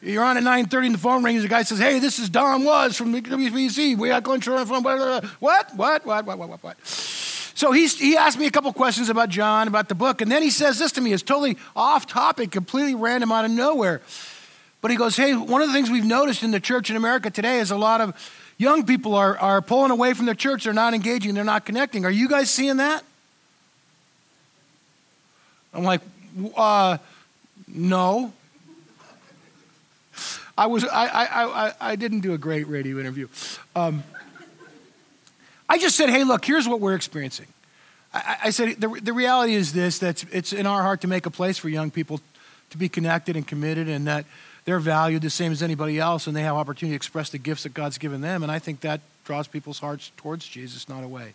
you're 0.02 0.25
on 0.25 0.37
at 0.37 0.42
9.30 0.42 0.87
and 0.87 0.94
the 0.94 0.99
phone 0.99 1.23
rings. 1.23 1.42
The 1.42 1.49
guy 1.49 1.62
says, 1.62 1.78
hey, 1.78 2.00
this 2.00 2.18
is 2.18 2.28
Don 2.28 2.64
Was 2.64 2.97
from 2.97 3.14
WBC. 3.14 3.97
We 3.97 4.09
got 4.09 4.25
going 4.25 4.40
to 4.40 4.50
the 4.50 4.66
phone. 4.66 4.82
What? 4.82 5.25
What? 5.38 5.76
What? 5.76 6.04
What? 6.04 6.26
What? 6.26 6.49
What? 6.49 6.62
What? 6.62 6.76
So 6.85 7.71
he's, 7.71 7.97
he 7.99 8.16
asked 8.16 8.38
me 8.38 8.47
a 8.47 8.50
couple 8.50 8.73
questions 8.73 9.09
about 9.09 9.28
John, 9.28 9.68
about 9.68 9.88
the 9.88 9.94
book. 9.94 10.21
And 10.21 10.30
then 10.30 10.42
he 10.42 10.50
says 10.50 10.78
this 10.78 10.90
to 10.92 11.00
me. 11.00 11.12
It's 11.12 11.23
totally 11.23 11.56
off 11.76 12.06
topic, 12.06 12.50
completely 12.50 12.97
random 12.97 13.30
out 13.30 13.44
of 13.44 13.52
nowhere. 13.52 14.00
But 14.80 14.90
he 14.90 14.97
goes, 14.97 15.16
hey, 15.16 15.37
one 15.37 15.62
of 15.62 15.68
the 15.68 15.75
things 15.75 15.88
we've 15.88 16.04
noticed 16.04 16.42
in 16.42 16.50
the 16.50 16.59
church 16.59 16.90
in 16.90 16.97
America 16.97 17.30
today 17.30 17.61
is 17.61 17.71
a 17.71 17.76
lot 17.76 18.00
of 18.00 18.14
young 18.59 18.85
people 18.85 19.14
are, 19.14 19.38
are 19.38 19.62
pulling 19.62 19.92
away 19.92 20.14
from 20.14 20.26
the 20.26 20.35
church. 20.35 20.64
They're 20.64 20.73
not 20.73 20.94
engaging. 20.94 21.35
They're 21.35 21.44
not 21.44 21.64
connecting. 21.64 22.04
Are 22.04 22.11
you 22.11 22.28
guys 22.28 22.50
seeing 22.50 22.78
that? 22.78 23.04
I'm 25.73 25.85
like, 25.85 26.00
uh, 26.56 26.99
no. 27.68 28.32
I 30.56 30.66
was 30.66 30.85
I 30.85 31.06
I 31.06 31.66
I, 31.66 31.73
I 31.80 31.97
didn't 31.97 32.21
do 32.21 32.35
a 32.35 32.38
great 32.38 32.66
radio 32.68 32.99
interview. 32.99 33.28
Um, 33.75 34.02
I 35.68 35.78
just 35.78 35.97
said, 35.97 36.11
hey, 36.11 36.25
look, 36.25 36.44
here's 36.44 36.68
what 36.68 36.80
we're 36.80 36.94
experiencing. 36.94 37.47
I, 38.12 38.37
I 38.44 38.50
said 38.50 38.80
the, 38.80 38.88
the 39.02 39.12
reality 39.12 39.54
is 39.54 39.73
this: 39.73 39.99
that 40.00 40.25
it's 40.32 40.52
in 40.52 40.66
our 40.66 40.82
heart 40.82 41.00
to 41.02 41.09
make 41.09 41.26
a 41.26 41.30
place 41.30 41.59
for 41.59 41.68
young 41.68 41.90
people 41.90 42.21
to 42.71 42.78
be 42.78 42.88
connected 42.88 43.37
and 43.37 43.47
committed, 43.47 43.88
and 43.88 44.06
that 44.06 44.25
they're 44.64 44.80
valued 44.80 45.23
the 45.23 45.30
same 45.30 45.52
as 45.52 45.62
anybody 45.62 45.99
else, 45.99 46.26
and 46.26 46.37
they 46.37 46.42
have 46.42 46.56
opportunity 46.56 46.92
to 46.92 46.97
express 46.97 47.30
the 47.30 47.38
gifts 47.38 47.64
that 47.64 47.75
God's 47.75 47.99
given 47.99 48.21
them. 48.21 48.42
And 48.42 48.52
I 48.52 48.59
think 48.59 48.80
that 48.80 49.00
draws 49.25 49.49
people's 49.49 49.78
hearts 49.78 50.12
towards 50.16 50.47
Jesus, 50.47 50.88
not 50.88 51.02
away. 51.02 51.35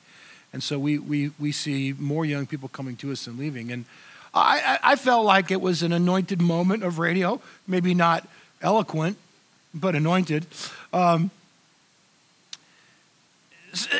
And 0.53 0.63
so 0.63 0.77
we 0.77 0.99
we 0.99 1.31
we 1.39 1.51
see 1.51 1.93
more 1.97 2.25
young 2.25 2.45
people 2.45 2.69
coming 2.69 2.95
to 2.97 3.11
us 3.11 3.25
than 3.25 3.37
leaving. 3.37 3.71
And 3.71 3.85
I, 4.33 4.77
I 4.83 4.95
felt 4.95 5.25
like 5.25 5.51
it 5.51 5.61
was 5.61 5.81
an 5.83 5.91
anointed 5.91 6.41
moment 6.41 6.83
of 6.83 6.99
radio, 6.99 7.41
maybe 7.65 7.93
not 7.93 8.27
eloquent, 8.61 9.17
but 9.73 9.95
anointed. 9.95 10.45
Um, 10.93 11.31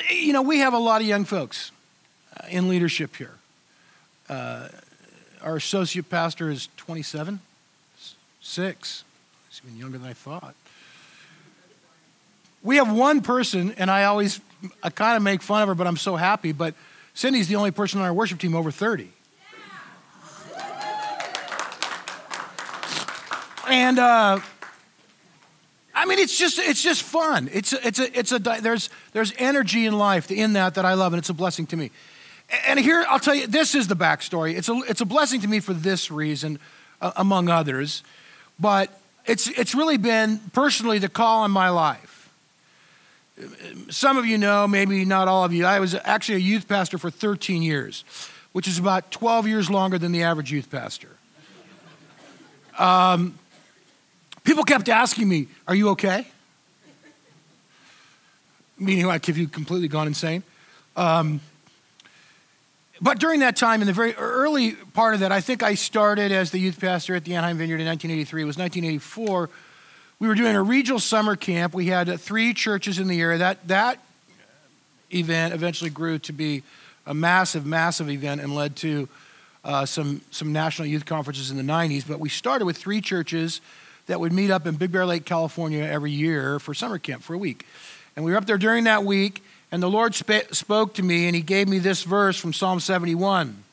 you 0.10 0.34
know, 0.34 0.42
we 0.42 0.60
have 0.60 0.74
a 0.74 0.80
lot 0.80 1.02
of 1.02 1.08
young 1.08 1.26
folks 1.26 1.72
uh, 2.36 2.48
in 2.50 2.68
leadership 2.70 3.16
here. 3.16 3.36
Uh, 4.30 4.70
our 5.42 5.56
associate 5.56 6.10
pastor 6.10 6.50
is 6.50 6.70
27, 6.78 7.40
six. 8.42 9.04
He's 9.50 9.62
even 9.64 9.78
younger 9.78 9.98
than 9.98 10.08
I 10.08 10.14
thought. 10.14 10.56
We 12.64 12.78
have 12.78 12.92
one 12.92 13.22
person, 13.22 13.74
and 13.78 13.90
I 13.90 14.06
always, 14.06 14.42
I 14.82 14.90
kind 14.90 15.16
of 15.16 15.24
make 15.24 15.42
fun 15.42 15.62
of 15.62 15.70
her, 15.70 15.76
but 15.76 15.88
I'm 15.88 15.98
so 15.98 16.16
happy. 16.16 16.52
But 16.52 16.74
Cindy's 17.14 17.48
the 17.48 17.56
only 17.56 17.72
person 17.72 18.00
on 18.00 18.06
our 18.06 18.14
worship 18.14 18.40
team 18.40 18.56
over 18.56 18.72
30. 18.72 19.10
And 23.70 24.00
uh, 24.00 24.40
I 25.94 26.06
mean, 26.06 26.20
it's 26.20 26.38
just 26.38 26.60
it's 26.60 26.84
just 26.84 27.02
fun. 27.04 27.50
It's 27.52 27.74
it's 27.74 28.00
a 28.00 28.18
it's 28.18 28.32
a 28.32 28.40
there's 28.40 28.90
there's 29.14 29.34
energy 29.38 29.86
in 29.86 29.98
life 29.98 30.30
in 30.32 30.54
that 30.54 30.76
that 30.76 30.86
I 30.86 30.94
love, 30.94 31.14
and 31.14 31.20
it's 31.20 31.30
a 31.30 31.34
blessing 31.34 31.66
to 31.68 31.78
me. 31.78 31.92
And 32.68 32.80
here 32.80 33.04
I'll 33.10 33.20
tell 33.20 33.36
you, 33.36 33.48
this 33.48 33.76
is 33.76 33.88
the 33.88 33.96
backstory. 33.96 34.56
It's 34.56 34.70
a 34.70 34.74
it's 34.88 35.02
a 35.02 35.06
blessing 35.06 35.42
to 35.42 35.48
me 35.48 35.60
for 35.60 35.74
this 35.74 36.12
reason, 36.12 36.60
uh, 37.02 37.12
among 37.16 37.50
others, 37.50 38.04
but 38.60 38.92
it's 39.26 39.48
it's 39.48 39.74
really 39.74 39.98
been 39.98 40.40
personally 40.54 41.00
the 41.00 41.10
call 41.10 41.44
in 41.46 41.52
my 41.52 41.70
life. 41.70 42.30
Some 43.90 44.18
of 44.18 44.26
you 44.26 44.38
know, 44.38 44.68
maybe 44.68 45.04
not 45.04 45.28
all 45.28 45.44
of 45.44 45.54
you. 45.54 45.66
I 45.66 45.80
was 45.80 45.96
actually 46.04 46.36
a 46.36 46.40
youth 46.40 46.68
pastor 46.68 46.98
for 46.98 47.12
13 47.12 47.62
years, 47.62 48.04
which 48.52 48.68
is 48.68 48.80
about 48.80 49.12
12 49.12 49.48
years 49.48 49.70
longer 49.70 50.00
than 50.00 50.12
the 50.12 50.24
average 50.24 50.52
youth 50.52 50.72
pastor. 50.72 51.10
Um, 52.80 53.38
People 54.48 54.64
kept 54.64 54.88
asking 54.88 55.28
me, 55.28 55.50
Are 55.68 55.76
you 55.76 55.90
okay? 55.90 56.26
Meaning, 58.80 59.06
like, 59.06 59.26
have 59.26 59.38
you 59.38 59.46
completely 59.46 59.90
gone 59.90 60.08
insane? 60.08 60.42
Um, 60.96 61.42
but 63.02 63.20
during 63.20 63.42
that 63.42 63.58
time, 63.58 63.82
in 63.82 63.88
the 63.88 63.94
very 63.94 64.16
early 64.16 64.72
part 64.72 65.16
of 65.16 65.20
that, 65.20 65.34
I 65.34 65.42
think 65.42 65.64
I 65.64 65.74
started 65.74 66.32
as 66.32 66.52
the 66.52 66.60
youth 66.60 66.80
pastor 66.80 67.14
at 67.14 67.26
the 67.26 67.36
Anaheim 67.36 67.58
Vineyard 67.58 67.82
in 67.82 67.88
1983. 67.88 68.42
It 68.42 68.46
was 68.46 68.58
1984. 68.58 69.50
We 70.20 70.30
were 70.30 70.36
doing 70.36 70.56
a 70.56 70.64
regional 70.64 71.00
summer 71.00 71.36
camp. 71.36 71.74
We 71.74 71.88
had 71.88 72.18
three 72.18 72.54
churches 72.54 73.00
in 73.00 73.10
the 73.10 73.20
area. 73.20 73.40
That, 73.40 73.68
that 73.68 74.00
event 75.14 75.56
eventually 75.56 75.90
grew 75.90 76.20
to 76.20 76.32
be 76.32 76.64
a 77.06 77.14
massive, 77.14 77.66
massive 77.66 78.10
event 78.10 78.40
and 78.40 78.56
led 78.56 78.78
to 78.78 79.10
uh, 79.66 79.86
some, 79.86 80.22
some 80.32 80.54
national 80.54 80.88
youth 80.88 81.06
conferences 81.06 81.52
in 81.52 81.58
the 81.58 81.64
90s. 81.64 82.08
But 82.08 82.22
we 82.22 82.30
started 82.30 82.64
with 82.64 82.78
three 82.78 83.02
churches 83.02 83.60
that 84.08 84.20
would 84.20 84.34
meet 84.34 84.50
up 84.50 84.66
in 84.66 84.76
Big 84.76 84.92
Bear 84.92 85.06
Lake, 85.06 85.26
California 85.26 85.84
every 85.84 86.12
year 86.12 86.60
for 86.60 86.74
summer 86.74 86.98
camp 86.98 87.22
for 87.22 87.34
a 87.34 87.38
week. 87.38 87.66
And 88.16 88.26
we 88.26 88.32
were 88.32 88.38
up 88.38 88.46
there 88.46 88.58
during 88.58 88.86
that 88.86 89.04
week, 89.04 89.44
and 89.72 89.84
the 89.84 89.90
Lord 89.90 90.16
sp- 90.16 90.50
spoke 90.52 90.96
to 90.96 91.04
me, 91.04 91.28
and 91.28 91.36
He 91.36 91.42
gave 91.42 91.68
me 91.68 91.80
this 91.80 92.04
verse 92.04 92.38
from 92.38 92.54
Psalm 92.54 92.80
71. 92.80 93.64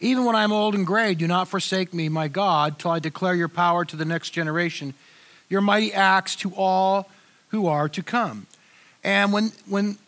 Even 0.00 0.24
when 0.24 0.34
I'm 0.34 0.50
old 0.50 0.74
and 0.74 0.86
gray, 0.86 1.14
do 1.14 1.26
not 1.26 1.46
forsake 1.46 1.92
me, 1.92 2.08
my 2.08 2.26
God, 2.26 2.78
till 2.78 2.90
I 2.90 2.98
declare 2.98 3.34
your 3.34 3.48
power 3.48 3.84
to 3.84 3.96
the 3.96 4.06
next 4.06 4.30
generation, 4.30 4.94
your 5.50 5.60
mighty 5.60 5.92
acts 5.92 6.34
to 6.36 6.52
all 6.54 7.08
who 7.48 7.66
are 7.66 7.88
to 7.90 8.02
come. 8.02 8.46
And 9.04 9.32
when, 9.32 9.52
when 9.68 9.98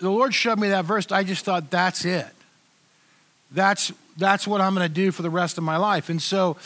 the 0.00 0.10
Lord 0.10 0.32
showed 0.32 0.58
me 0.58 0.68
that 0.68 0.86
verse, 0.86 1.10
I 1.12 1.24
just 1.24 1.44
thought, 1.44 1.70
that's 1.70 2.04
it. 2.06 2.26
That's, 3.50 3.92
that's 4.16 4.46
what 4.46 4.62
I'm 4.62 4.74
going 4.74 4.88
to 4.88 4.94
do 4.94 5.12
for 5.12 5.22
the 5.22 5.30
rest 5.30 5.58
of 5.58 5.64
my 5.64 5.76
life. 5.76 6.08
And 6.08 6.20
so 6.20 6.56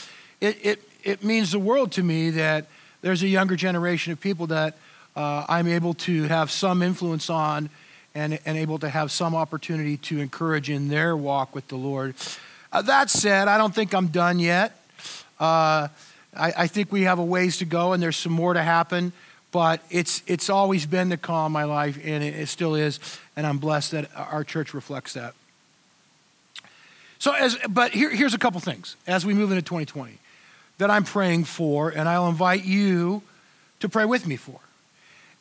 it, 0.40 0.58
it, 0.64 0.85
it 1.06 1.22
means 1.22 1.52
the 1.52 1.58
world 1.60 1.92
to 1.92 2.02
me 2.02 2.30
that 2.30 2.66
there's 3.00 3.22
a 3.22 3.28
younger 3.28 3.54
generation 3.54 4.12
of 4.12 4.20
people 4.20 4.48
that 4.48 4.74
uh, 5.14 5.46
I'm 5.48 5.68
able 5.68 5.94
to 5.94 6.24
have 6.24 6.50
some 6.50 6.82
influence 6.82 7.30
on 7.30 7.70
and, 8.14 8.40
and 8.44 8.58
able 8.58 8.80
to 8.80 8.88
have 8.88 9.12
some 9.12 9.34
opportunity 9.34 9.98
to 9.98 10.18
encourage 10.18 10.68
in 10.68 10.88
their 10.88 11.16
walk 11.16 11.54
with 11.54 11.68
the 11.68 11.76
Lord. 11.76 12.16
Uh, 12.72 12.82
that 12.82 13.08
said, 13.08 13.46
I 13.46 13.56
don't 13.56 13.72
think 13.72 13.94
I'm 13.94 14.08
done 14.08 14.40
yet. 14.40 14.80
Uh, 15.38 15.88
I, 16.36 16.52
I, 16.56 16.66
think 16.66 16.90
we 16.90 17.02
have 17.02 17.18
a 17.18 17.24
ways 17.24 17.58
to 17.58 17.64
go 17.64 17.92
and 17.92 18.02
there's 18.02 18.16
some 18.16 18.32
more 18.32 18.54
to 18.54 18.62
happen, 18.62 19.12
but 19.52 19.82
it's, 19.90 20.22
it's 20.26 20.50
always 20.50 20.86
been 20.86 21.10
the 21.10 21.16
call 21.16 21.46
in 21.46 21.52
my 21.52 21.64
life 21.64 21.98
and 22.02 22.24
it, 22.24 22.34
it 22.34 22.48
still 22.48 22.74
is, 22.74 22.98
and 23.36 23.46
I'm 23.46 23.58
blessed 23.58 23.92
that 23.92 24.10
our 24.16 24.42
church 24.44 24.74
reflects 24.74 25.12
that. 25.12 25.34
So, 27.18 27.32
as, 27.32 27.56
but 27.68 27.92
here, 27.92 28.10
here's 28.10 28.34
a 28.34 28.38
couple 28.38 28.60
things 28.60 28.96
as 29.06 29.24
we 29.24 29.34
move 29.34 29.50
into 29.50 29.62
2020 29.62 30.18
that 30.78 30.90
I'm 30.90 31.04
praying 31.04 31.44
for, 31.44 31.90
and 31.90 32.08
I'll 32.08 32.28
invite 32.28 32.64
you 32.64 33.22
to 33.80 33.88
pray 33.88 34.04
with 34.04 34.26
me 34.26 34.36
for. 34.36 34.60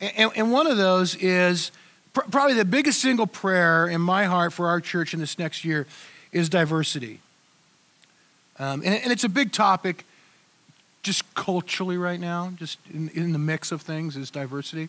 And, 0.00 0.32
and 0.36 0.52
one 0.52 0.66
of 0.66 0.76
those 0.76 1.14
is 1.16 1.70
pr- 2.12 2.28
probably 2.30 2.54
the 2.54 2.64
biggest 2.64 3.00
single 3.00 3.26
prayer 3.26 3.86
in 3.86 4.00
my 4.00 4.24
heart 4.24 4.52
for 4.52 4.68
our 4.68 4.80
church 4.80 5.14
in 5.14 5.20
this 5.20 5.38
next 5.38 5.64
year 5.64 5.86
is 6.32 6.48
diversity. 6.48 7.20
Um, 8.58 8.82
and, 8.84 8.94
and, 8.94 9.12
it's 9.12 9.24
a 9.24 9.28
big 9.28 9.52
topic 9.52 10.04
just 11.02 11.34
culturally 11.34 11.98
right 11.98 12.18
now, 12.18 12.52
just 12.56 12.78
in, 12.92 13.10
in 13.10 13.32
the 13.32 13.38
mix 13.38 13.70
of 13.70 13.82
things, 13.82 14.16
is 14.16 14.30
diversity. 14.30 14.88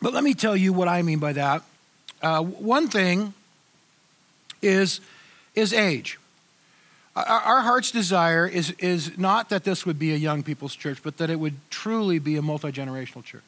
But 0.00 0.14
let 0.14 0.24
me 0.24 0.32
tell 0.32 0.56
you 0.56 0.72
what 0.72 0.88
I 0.88 1.02
mean 1.02 1.18
by 1.18 1.34
that. 1.34 1.62
Uh, 2.22 2.42
one 2.42 2.88
thing 2.88 3.34
is, 4.62 5.00
is 5.54 5.72
age. 5.72 6.18
Our 7.26 7.62
heart's 7.62 7.90
desire 7.90 8.46
is, 8.46 8.70
is 8.78 9.16
not 9.18 9.48
that 9.48 9.64
this 9.64 9.86
would 9.86 9.98
be 9.98 10.12
a 10.12 10.16
young 10.16 10.42
people's 10.42 10.74
church, 10.74 10.98
but 11.02 11.16
that 11.16 11.30
it 11.30 11.40
would 11.40 11.56
truly 11.70 12.18
be 12.18 12.36
a 12.36 12.42
multi 12.42 12.70
generational 12.70 13.24
church. 13.24 13.42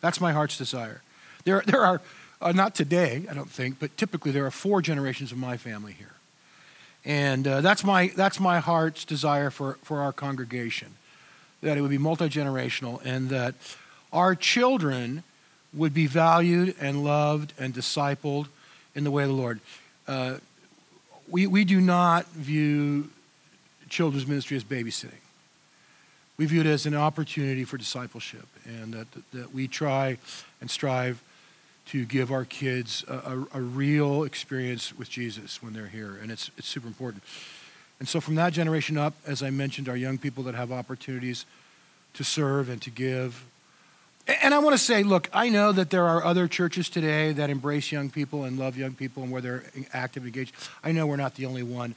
That's 0.00 0.20
my 0.20 0.32
heart's 0.32 0.56
desire. 0.56 1.02
There, 1.44 1.62
there 1.66 1.84
are, 1.84 2.00
uh, 2.40 2.52
not 2.52 2.74
today, 2.74 3.26
I 3.30 3.34
don't 3.34 3.50
think, 3.50 3.78
but 3.78 3.96
typically 3.96 4.30
there 4.30 4.46
are 4.46 4.50
four 4.50 4.80
generations 4.80 5.32
of 5.32 5.38
my 5.38 5.56
family 5.56 5.92
here. 5.92 6.14
And 7.04 7.46
uh, 7.46 7.60
that's, 7.60 7.84
my, 7.84 8.12
that's 8.14 8.38
my 8.38 8.60
heart's 8.60 9.04
desire 9.04 9.50
for, 9.50 9.78
for 9.82 10.00
our 10.00 10.12
congregation 10.12 10.94
that 11.62 11.76
it 11.76 11.80
would 11.80 11.90
be 11.90 11.98
multi 11.98 12.28
generational 12.28 13.04
and 13.04 13.30
that 13.30 13.54
our 14.12 14.34
children 14.34 15.24
would 15.74 15.92
be 15.92 16.06
valued 16.06 16.74
and 16.80 17.04
loved 17.04 17.52
and 17.58 17.74
discipled 17.74 18.46
in 18.94 19.04
the 19.04 19.10
way 19.10 19.24
of 19.24 19.28
the 19.28 19.34
Lord. 19.34 19.60
Uh, 20.06 20.36
we, 21.30 21.46
we 21.46 21.64
do 21.64 21.80
not 21.80 22.26
view 22.28 23.10
children's 23.88 24.26
ministry 24.26 24.56
as 24.56 24.64
babysitting. 24.64 25.20
We 26.36 26.46
view 26.46 26.60
it 26.60 26.66
as 26.66 26.86
an 26.86 26.94
opportunity 26.94 27.64
for 27.64 27.76
discipleship, 27.76 28.46
and 28.64 28.94
that, 28.94 29.06
that 29.32 29.52
we 29.52 29.66
try 29.66 30.18
and 30.60 30.70
strive 30.70 31.22
to 31.86 32.04
give 32.04 32.30
our 32.30 32.44
kids 32.44 33.04
a, 33.08 33.14
a, 33.14 33.46
a, 33.54 33.60
real 33.60 34.22
experience 34.24 34.96
with 34.96 35.08
Jesus 35.08 35.62
when 35.62 35.72
they're 35.72 35.86
here, 35.86 36.18
and 36.20 36.30
it's, 36.30 36.50
it's 36.58 36.68
super 36.68 36.86
important. 36.86 37.22
And 37.98 38.06
so, 38.06 38.20
from 38.20 38.36
that 38.36 38.52
generation 38.52 38.96
up, 38.98 39.14
as 39.26 39.42
I 39.42 39.50
mentioned, 39.50 39.88
our 39.88 39.96
young 39.96 40.18
people 40.18 40.44
that 40.44 40.54
have 40.54 40.70
opportunities 40.70 41.46
to 42.14 42.24
serve 42.24 42.68
and 42.68 42.80
to 42.82 42.90
give 42.90 43.44
and 44.28 44.52
I 44.52 44.58
want 44.58 44.74
to 44.74 44.82
say, 44.82 45.02
look, 45.02 45.30
I 45.32 45.48
know 45.48 45.72
that 45.72 45.88
there 45.88 46.06
are 46.06 46.22
other 46.22 46.46
churches 46.48 46.90
today 46.90 47.32
that 47.32 47.48
embrace 47.48 47.90
young 47.90 48.10
people 48.10 48.44
and 48.44 48.58
love 48.58 48.76
young 48.76 48.92
people 48.92 49.22
and 49.22 49.32
where 49.32 49.40
they're 49.40 49.64
active 49.94 50.26
engaged. 50.26 50.54
I 50.84 50.92
know 50.92 51.06
we're 51.06 51.16
not 51.16 51.36
the 51.36 51.46
only 51.46 51.62
one. 51.62 51.94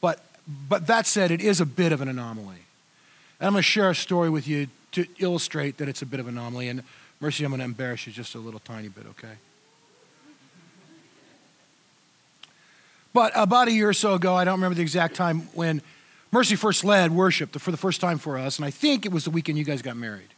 But, 0.00 0.24
but 0.68 0.86
that 0.86 1.06
said, 1.06 1.30
it 1.30 1.42
is 1.42 1.60
a 1.60 1.66
bit 1.66 1.92
of 1.92 2.00
an 2.00 2.08
anomaly. 2.08 2.62
And 3.38 3.46
I'm 3.46 3.52
going 3.52 3.60
to 3.60 3.62
share 3.62 3.90
a 3.90 3.94
story 3.94 4.30
with 4.30 4.48
you 4.48 4.68
to 4.92 5.06
illustrate 5.18 5.76
that 5.76 5.88
it's 5.88 6.00
a 6.00 6.06
bit 6.06 6.18
of 6.18 6.28
an 6.28 6.38
anomaly. 6.38 6.68
And 6.70 6.82
Mercy, 7.20 7.44
I'm 7.44 7.50
going 7.50 7.58
to 7.58 7.66
embarrass 7.66 8.06
you 8.06 8.12
just 8.12 8.34
a 8.34 8.38
little 8.38 8.60
tiny 8.60 8.88
bit, 8.88 9.04
okay? 9.10 9.34
But 13.12 13.32
about 13.34 13.68
a 13.68 13.72
year 13.72 13.90
or 13.90 13.94
so 13.94 14.14
ago, 14.14 14.34
I 14.34 14.44
don't 14.44 14.54
remember 14.54 14.76
the 14.76 14.82
exact 14.82 15.14
time, 15.14 15.40
when 15.52 15.82
Mercy 16.32 16.56
first 16.56 16.84
led 16.84 17.10
worship 17.10 17.50
for 17.58 17.70
the 17.70 17.76
first 17.76 18.00
time 18.00 18.16
for 18.16 18.38
us. 18.38 18.56
And 18.56 18.64
I 18.64 18.70
think 18.70 19.04
it 19.04 19.12
was 19.12 19.24
the 19.24 19.30
weekend 19.30 19.58
you 19.58 19.64
guys 19.64 19.82
got 19.82 19.96
married 19.96 20.28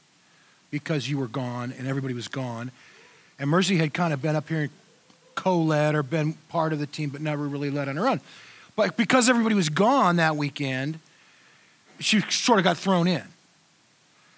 because 0.71 1.09
you 1.09 1.19
were 1.19 1.29
gone 1.29 1.73
and 1.77 1.87
everybody 1.87 2.15
was 2.15 2.29
gone. 2.29 2.71
And 3.39 3.49
Mercy 3.49 3.77
had 3.77 3.95
kind 3.95 4.13
of 4.13 4.21
been 4.21 4.37
up 4.37 4.49
here 4.49 4.63
and 4.63 4.71
co 5.35 5.59
led 5.59 5.95
or 5.95 6.03
been 6.03 6.35
part 6.49 6.73
of 6.73 6.79
the 6.79 6.87
team, 6.87 7.11
but 7.11 7.21
never 7.21 7.47
really 7.47 7.71
led 7.71 7.89
on 7.89 7.97
her 7.97 8.09
own. 8.09 8.21
But 8.77 8.97
because 8.97 9.29
everybody 9.29 9.55
was 9.55 9.69
gone 9.69 10.17
that 10.17 10.37
weekend, 10.37 11.01
she 12.01 12.21
sort 12.31 12.59
of 12.59 12.65
got 12.65 12.77
thrown 12.77 13.07
in. 13.07 13.25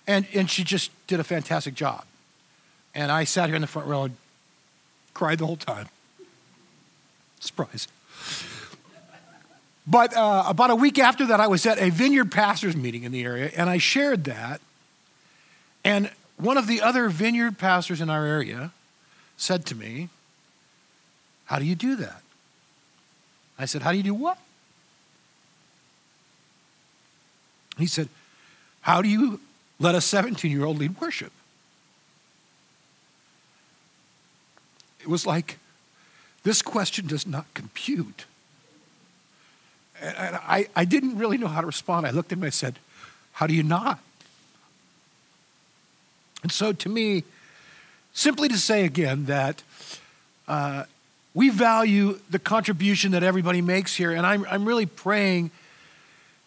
And, 0.07 0.27
and 0.35 0.51
she 0.51 0.65
just 0.65 0.91
did 1.07 1.21
a 1.21 1.25
fantastic 1.25 1.75
job. 1.75 2.05
And 2.95 3.13
I 3.13 3.25
sat 3.25 3.47
here 3.47 3.55
in 3.55 3.61
the 3.61 3.69
front 3.69 3.87
row 3.87 4.05
and 4.05 4.17
cried 5.15 5.39
the 5.39 5.47
whole 5.47 5.57
time. 5.57 5.89
Surprise. 7.39 7.87
But 9.87 10.17
uh, 10.17 10.45
about 10.47 10.71
a 10.71 10.77
week 10.77 10.99
after 10.99 11.27
that, 11.27 11.41
I 11.41 11.47
was 11.47 11.67
at 11.67 11.79
a 11.79 11.91
vineyard 11.91 12.31
pastors 12.31 12.77
meeting 12.77 13.05
in 13.05 13.13
the 13.13 13.23
area, 13.25 13.51
and 13.57 13.69
I 13.69 13.79
shared 13.79 14.25
that. 14.25 14.61
And 15.85 16.11
one 16.41 16.57
of 16.57 16.67
the 16.67 16.81
other 16.81 17.09
vineyard 17.09 17.59
pastors 17.59 18.01
in 18.01 18.09
our 18.09 18.25
area 18.25 18.73
said 19.37 19.67
to 19.67 19.75
me, 19.75 20.09
How 21.47 21.59
do 21.59 21.65
you 21.65 21.75
do 21.75 21.97
that? 21.97 22.23
I 23.59 23.67
said, 23.67 23.83
How 23.83 23.93
do 23.93 23.97
you 23.97 24.03
do 24.03 24.15
what? 24.15 24.39
He 27.79 27.87
said, 27.87 28.09
How 28.83 29.03
do 29.03 29.09
you 29.09 29.41
let 29.79 29.95
a 29.95 30.01
17 30.01 30.51
year 30.51 30.65
old 30.65 30.79
lead 30.79 31.01
worship? 31.01 31.33
It 35.01 35.09
was 35.09 35.27
like, 35.27 35.59
This 36.43 36.63
question 36.63 37.07
does 37.07 37.27
not 37.27 37.47
compute. 37.55 38.25
And 40.03 40.37
I, 40.37 40.69
I 40.75 40.87
didn't 40.87 41.19
really 41.19 41.37
know 41.37 41.49
how 41.49 41.61
to 41.61 41.67
respond. 41.67 42.07
I 42.07 42.11
looked 42.11 42.33
at 42.33 42.39
him 42.39 42.45
and 42.45 42.49
I 42.49 42.51
said, 42.51 42.79
How 43.33 43.47
do 43.47 43.55
you 43.55 43.63
not? 43.63 43.99
And 46.43 46.51
so, 46.51 46.73
to 46.73 46.89
me, 46.89 47.25
simply 48.13 48.49
to 48.49 48.59
say 48.59 48.85
again 48.85 49.27
that 49.27 49.63
uh, 50.49 50.85
we 51.35 51.49
value 51.51 52.19
the 52.31 52.39
contribution 52.39 53.13
that 53.13 53.23
everybody 53.23 53.63
makes 53.63 53.95
here, 53.95 54.11
and 54.11 54.27
I'm, 54.27 54.47
I'm 54.51 54.65
really 54.65 54.87
praying 54.87 55.51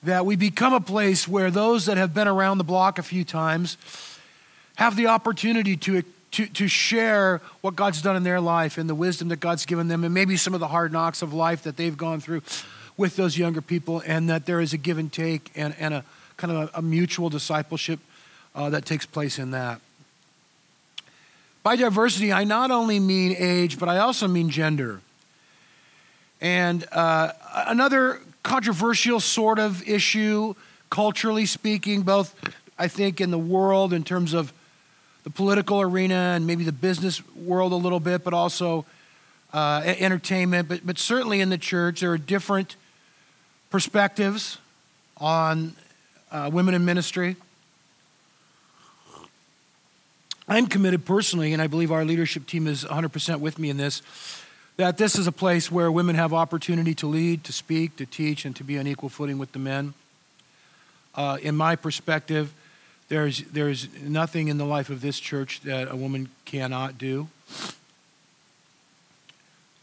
that 0.04 0.26
we 0.26 0.36
become 0.36 0.74
a 0.74 0.82
place 0.82 1.28
where 1.28 1.50
those 1.50 1.86
that 1.86 1.98
have 1.98 2.14
been 2.14 2.28
around 2.28 2.58
the 2.58 2.64
block 2.64 3.00
a 3.00 3.04
few 3.04 3.24
times 3.24 3.78
have 4.76 4.96
the 4.98 5.08
opportunity 5.08 5.78
to, 5.78 6.04
to, 6.32 6.46
to 6.48 6.68
share 6.68 7.40
what 7.62 7.76
God's 7.76 8.02
done 8.02 8.18
in 8.18 8.24
their 8.24 8.42
life 8.42 8.78
and 8.78 8.90
the 8.90 8.96
wisdom 8.96 9.30
that 9.30 9.40
God's 9.40 9.66
given 9.66 9.88
them, 9.88 10.04
and 10.04 10.14
maybe 10.14 10.36
some 10.36 10.54
of 10.54 10.60
the 10.60 10.68
hard 10.68 10.92
knocks 10.92 11.22
of 11.22 11.34
life 11.34 11.64
that 11.64 11.78
they've 11.78 11.96
gone 11.96 12.20
through 12.20 12.42
with 12.98 13.16
those 13.16 13.38
younger 13.38 13.62
people, 13.62 14.02
and 14.06 14.30
that 14.30 14.46
there 14.46 14.60
is 14.60 14.74
a 14.74 14.78
give 14.78 14.98
and 14.98 15.12
take 15.14 15.52
and, 15.56 15.74
and 15.80 15.94
a 15.94 16.04
kind 16.36 16.52
of 16.52 16.70
a, 16.74 16.80
a 16.80 16.82
mutual 16.82 17.30
discipleship 17.30 18.00
uh, 18.56 18.70
that 18.70 18.86
takes 18.86 19.06
place 19.06 19.40
in 19.40 19.52
that. 19.52 19.82
By 21.64 21.76
diversity, 21.76 22.34
I 22.34 22.44
not 22.44 22.72
only 22.72 23.00
mean 23.00 23.36
age, 23.38 23.80
but 23.80 23.88
I 23.88 24.00
also 24.00 24.28
mean 24.28 24.50
gender. 24.50 25.00
And 26.42 26.86
uh, 26.92 27.32
another 27.68 28.20
controversial 28.44 29.22
sort 29.22 29.60
of 29.60 29.88
issue, 29.88 30.56
culturally 30.90 31.46
speaking, 31.46 32.02
both 32.02 32.36
I 32.78 32.90
think 32.90 33.22
in 33.22 33.32
the 33.32 33.40
world 33.40 33.94
in 33.94 34.04
terms 34.04 34.34
of 34.34 34.52
the 35.24 35.30
political 35.30 35.80
arena 35.80 36.34
and 36.36 36.46
maybe 36.46 36.66
the 36.66 36.74
business 36.74 37.22
world 37.34 37.72
a 37.72 37.78
little 37.78 38.02
bit, 38.02 38.26
but 38.26 38.34
also 38.34 38.86
uh, 39.54 39.82
entertainment, 39.86 40.68
but, 40.68 40.86
but 40.86 40.98
certainly 40.98 41.40
in 41.40 41.50
the 41.50 41.58
church, 41.58 42.02
there 42.02 42.12
are 42.12 42.18
different 42.18 42.76
perspectives 43.70 44.58
on 45.18 45.76
uh, 46.32 46.50
women 46.52 46.74
in 46.74 46.84
ministry. 46.84 47.36
I'm 50.48 50.68
committed 50.68 51.06
personally, 51.06 51.54
and 51.54 51.62
I 51.62 51.68
believe 51.68 51.92
our 51.92 52.04
leadership 52.04 52.46
team 52.48 52.68
is 52.68 52.84
100% 52.84 53.40
with 53.40 53.58
me 53.58 53.70
in 53.70 53.78
this, 53.78 54.02
that 54.76 54.98
this 54.98 55.18
is 55.18 55.28
a 55.28 55.32
place 55.32 55.72
where 55.72 55.92
women 55.92 56.16
have 56.16 56.34
opportunity 56.34 56.94
to 56.96 57.08
lead, 57.08 57.44
to 57.46 57.54
speak, 57.54 57.96
to 57.98 58.06
teach, 58.06 58.44
and 58.44 58.56
to 58.56 58.64
be 58.64 58.78
on 58.78 58.88
equal 58.88 59.10
footing 59.10 59.38
with 59.38 59.52
the 59.54 59.60
men. 59.60 59.94
Uh, 61.16 61.38
in 61.42 61.56
my 61.56 61.76
perspective, 61.76 62.54
there's, 63.08 63.44
there's 63.44 63.88
nothing 64.02 64.48
in 64.48 64.58
the 64.58 64.66
life 64.66 64.90
of 64.90 65.02
this 65.02 65.20
church 65.20 65.62
that 65.62 65.90
a 65.92 65.96
woman 65.96 66.30
cannot 66.46 66.98
do. 66.98 67.28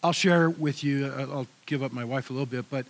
I'll 0.03 0.13
share 0.13 0.51
with 0.51 0.83
you, 0.83 1.07
uh, 1.07 1.27
I'll 1.31 1.47
give 1.67 1.83
up 1.83 1.93
my 1.93 2.05
wife 2.05 2.31
a 2.31 2.33
little 2.33 2.47
bit, 2.47 2.67
but 2.69 2.87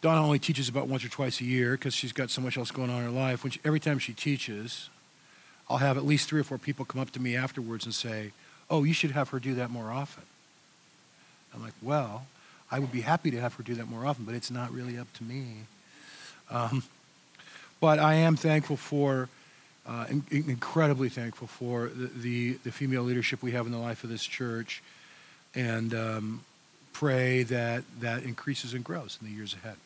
Donna 0.00 0.24
only 0.24 0.38
teaches 0.38 0.68
about 0.68 0.88
once 0.88 1.04
or 1.04 1.08
twice 1.08 1.40
a 1.40 1.44
year 1.44 1.72
because 1.72 1.92
she's 1.94 2.12
got 2.12 2.30
so 2.30 2.40
much 2.40 2.56
else 2.56 2.70
going 2.70 2.88
on 2.88 3.00
in 3.00 3.04
her 3.04 3.10
life. 3.10 3.44
She, 3.50 3.60
every 3.64 3.80
time 3.80 3.98
she 3.98 4.12
teaches, 4.12 4.88
I'll 5.70 5.78
have 5.78 5.96
at 5.96 6.04
least 6.04 6.28
three 6.28 6.40
or 6.40 6.44
four 6.44 6.58
people 6.58 6.84
come 6.84 7.00
up 7.00 7.12
to 7.12 7.20
me 7.20 7.36
afterwards 7.36 7.84
and 7.84 7.94
say, 7.94 8.32
Oh, 8.68 8.82
you 8.82 8.92
should 8.92 9.12
have 9.12 9.28
her 9.30 9.38
do 9.38 9.54
that 9.54 9.70
more 9.70 9.90
often. 9.90 10.24
I'm 11.54 11.62
like, 11.62 11.74
Well, 11.80 12.26
I 12.70 12.80
would 12.80 12.90
be 12.90 13.02
happy 13.02 13.30
to 13.30 13.40
have 13.40 13.54
her 13.54 13.62
do 13.62 13.76
that 13.76 13.88
more 13.88 14.04
often, 14.04 14.24
but 14.24 14.34
it's 14.34 14.50
not 14.50 14.72
really 14.72 14.98
up 14.98 15.12
to 15.14 15.24
me. 15.24 15.54
Um, 16.50 16.82
but 17.80 18.00
I 18.00 18.14
am 18.14 18.36
thankful 18.36 18.76
for, 18.76 19.28
uh, 19.86 20.06
in, 20.08 20.24
incredibly 20.30 21.08
thankful 21.08 21.46
for 21.46 21.88
the, 21.88 22.06
the, 22.06 22.52
the, 22.64 22.72
female 22.72 23.02
leadership 23.02 23.40
we 23.40 23.52
have 23.52 23.66
in 23.66 23.72
the 23.72 23.78
life 23.78 24.02
of 24.02 24.10
this 24.10 24.24
church, 24.24 24.82
and 25.54 25.94
um, 25.94 26.44
pray 26.92 27.44
that 27.44 27.84
that 28.00 28.24
increases 28.24 28.74
and 28.74 28.84
grows 28.84 29.18
in 29.20 29.28
the 29.28 29.32
years 29.32 29.54
ahead. 29.54 29.76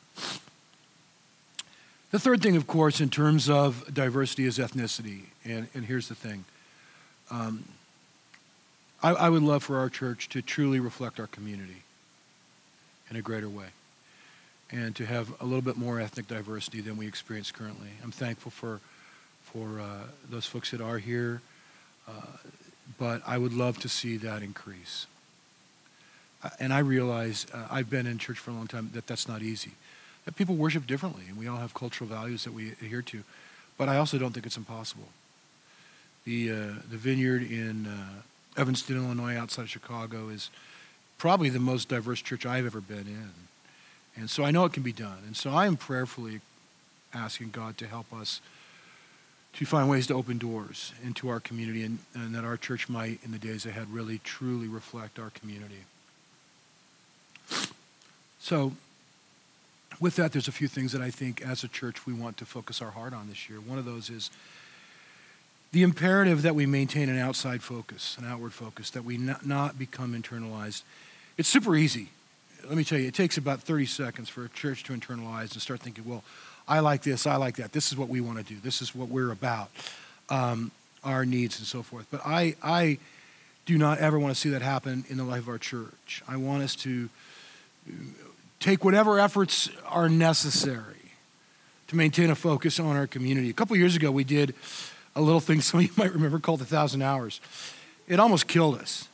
The 2.15 2.21
third 2.21 2.43
thing, 2.43 2.55
of 2.55 2.69
course, 2.69 3.01
in 3.01 3.11
terms 3.11 3.51
of 3.51 3.93
diversity 3.93 4.45
is 4.45 4.59
ethnicity. 4.59 5.23
And, 5.45 5.67
and 5.75 5.85
here's 5.85 6.07
the 6.07 6.15
thing 6.15 6.45
um, 7.29 7.65
I, 9.03 9.11
I 9.15 9.29
would 9.29 9.43
love 9.43 9.65
for 9.65 9.79
our 9.79 9.89
church 9.89 10.29
to 10.29 10.41
truly 10.41 10.79
reflect 10.79 11.19
our 11.19 11.27
community 11.27 11.83
in 13.11 13.17
a 13.17 13.21
greater 13.21 13.49
way 13.49 13.67
and 14.71 14.95
to 14.95 15.07
have 15.07 15.33
a 15.41 15.45
little 15.45 15.61
bit 15.61 15.77
more 15.77 16.01
ethnic 16.01 16.29
diversity 16.29 16.81
than 16.81 16.97
we 16.97 17.09
experience 17.09 17.51
currently. 17.51 17.89
I'm 18.05 18.13
thankful 18.13 18.53
for, 18.53 18.79
for 19.43 19.81
uh, 19.81 20.07
those 20.31 20.47
folks 20.47 20.71
that 20.71 20.81
are 20.81 20.99
here, 20.99 21.43
uh, 22.07 22.13
but 22.97 23.23
I 23.27 23.39
would 23.39 23.53
love 23.53 23.81
to 23.81 23.89
see 23.89 24.19
that 24.19 24.41
increase. 24.41 25.09
Uh, 26.45 26.51
and 26.61 26.73
I 26.73 26.79
realize 26.79 27.49
uh, 27.53 27.67
I've 27.73 27.91
been 27.91 28.07
in 28.07 28.19
church 28.19 28.39
for 28.39 28.53
a 28.53 28.55
long 28.55 28.69
time 28.69 28.91
that 28.95 29.09
that's 29.09 29.27
not 29.27 29.43
easy 29.43 29.73
people 30.33 30.55
worship 30.55 30.87
differently, 30.87 31.25
and 31.29 31.37
we 31.37 31.47
all 31.47 31.59
have 31.59 31.75
cultural 31.75 32.09
values 32.09 32.45
that 32.45 32.55
we 32.55 32.73
adhere 32.73 33.03
to. 33.03 33.23
But 33.77 33.89
I 33.89 33.99
also 33.99 34.19
don't 34.19 34.33
think 34.33 34.47
it's 34.47 34.57
impossible. 34.57 35.09
The, 36.25 36.51
uh, 36.51 36.55
the 36.91 36.97
vineyard 36.97 37.43
in 37.43 37.87
uh, 37.87 38.61
Evanston, 38.61 38.97
Illinois, 38.97 39.37
outside 39.37 39.63
of 39.63 39.71
Chicago, 39.71 40.29
is 40.29 40.51
probably 41.19 41.51
the 41.51 41.59
most 41.61 41.89
diverse 41.89 42.23
church 42.23 42.47
I've 42.47 42.67
ever 42.67 42.81
been 42.81 43.07
in. 43.07 43.31
And 44.17 44.31
so 44.31 44.45
I 44.45 44.51
know 44.51 44.65
it 44.65 44.73
can 44.73 44.83
be 44.83 44.93
done. 44.93 45.19
And 45.27 45.37
so 45.37 45.51
I 45.51 45.67
am 45.67 45.77
prayerfully 45.77 46.41
asking 47.13 47.51
God 47.51 47.77
to 47.79 47.87
help 47.87 48.13
us 48.13 48.41
to 49.55 49.65
find 49.65 49.89
ways 49.89 50.07
to 50.09 50.15
open 50.15 50.39
doors 50.39 50.93
into 51.05 51.29
our 51.29 51.39
community 51.39 51.83
and, 51.85 51.99
and 52.15 52.35
that 52.35 52.45
our 52.45 52.57
church 52.57 52.89
might, 52.89 53.21
in 53.25 53.31
the 53.31 53.39
days 53.39 53.67
ahead, 53.67 53.89
really 53.93 54.19
truly 54.25 54.67
reflect 54.67 55.19
our 55.19 55.31
community. 55.31 55.85
So 58.41 58.73
with 60.01 60.17
that, 60.17 60.33
there's 60.33 60.49
a 60.49 60.53
few 60.53 60.69
things 60.69 60.93
that 60.93 61.03
I 61.03 61.11
think 61.11 61.43
as 61.43 61.65
a 61.65 61.69
church 61.69 62.07
we 62.07 62.13
want 62.13 62.37
to 62.39 62.47
focus 62.47 62.83
our 62.83 62.91
heart 62.91 63.13
on 63.13 63.29
this 63.29 63.49
year. 63.49 63.61
One 63.61 63.79
of 63.79 63.85
those 63.85 64.11
is 64.11 64.31
the 65.73 65.83
imperative 65.83 66.43
that 66.43 66.55
we 66.55 66.67
maintain 66.67 67.09
an 67.09 67.19
outside 67.19 67.63
focus, 67.63 68.17
an 68.19 68.25
outward 68.25 68.53
focus, 68.53 68.91
that 68.91 69.05
we 69.05 69.17
not, 69.17 69.45
not 69.45 69.79
become 69.79 70.21
internalized. 70.21 70.83
It's 71.37 71.49
super 71.49 71.75
easy. 71.75 72.11
Let 72.65 72.77
me 72.77 72.85
tell 72.85 72.99
you, 72.99 73.09
it 73.09 73.15
takes 73.15 73.37
about 73.37 73.61
30 73.61 73.87
seconds 73.87 74.29
for 74.29 74.45
a 74.45 74.49
church 74.49 74.85
to 74.85 74.93
internalize 74.93 75.53
and 75.53 75.61
start 75.61 75.81
thinking, 75.81 76.05
well, 76.07 76.23
I 76.67 76.81
like 76.81 77.03
this, 77.03 77.27
I 77.27 77.37
like 77.37 77.57
that. 77.57 77.73
This 77.73 77.91
is 77.93 77.99
what 77.99 78.09
we 78.09 78.21
want 78.21 78.39
to 78.39 78.45
do. 78.45 78.59
This 78.61 78.81
is 78.81 78.95
what 78.95 79.09
we're 79.09 79.33
about, 79.33 79.71
um, 80.31 80.71
our 81.03 81.27
needs 81.27 81.59
and 81.59 81.67
so 81.67 81.83
forth. 81.83 82.07
But 82.11 82.23
I, 82.25 82.55
I 82.63 82.99
do 83.67 83.77
not 83.77 83.99
ever 83.99 84.19
want 84.19 84.35
to 84.35 84.41
see 84.41 84.51
that 84.51 84.63
happen 84.63 85.05
in 85.09 85.17
the 85.17 85.25
life 85.25 85.43
of 85.43 85.49
our 85.49 85.59
church. 85.59 86.23
I 86.29 86.37
want 86.37 86.63
us 86.63 86.75
to 86.77 87.11
take 88.65 88.83
whatever 88.83 89.21
efforts 89.21 89.69
are 89.85 90.09
necessary 90.09 91.13
to 91.87 91.97
maintain 91.97 92.31
a 92.31 92.35
focus 92.35 92.81
on 92.81 92.97
our 92.97 93.07
community. 93.07 93.51
A 93.51 93.53
couple 93.53 93.77
years 93.77 93.95
ago, 93.95 94.11
we 94.11 94.25
did 94.25 94.55
a 95.15 95.21
little 95.21 95.41
thing 95.41 95.61
some 95.61 95.81
of 95.81 95.87
you 95.87 95.93
might 95.99 96.13
remember 96.13 96.39
called 96.39 96.63
a 96.63 96.65
thousand 96.65 97.03
hours. 97.03 97.43
It 98.09 98.19
almost 98.19 98.49
killed 98.49 98.79
us. 98.79 99.07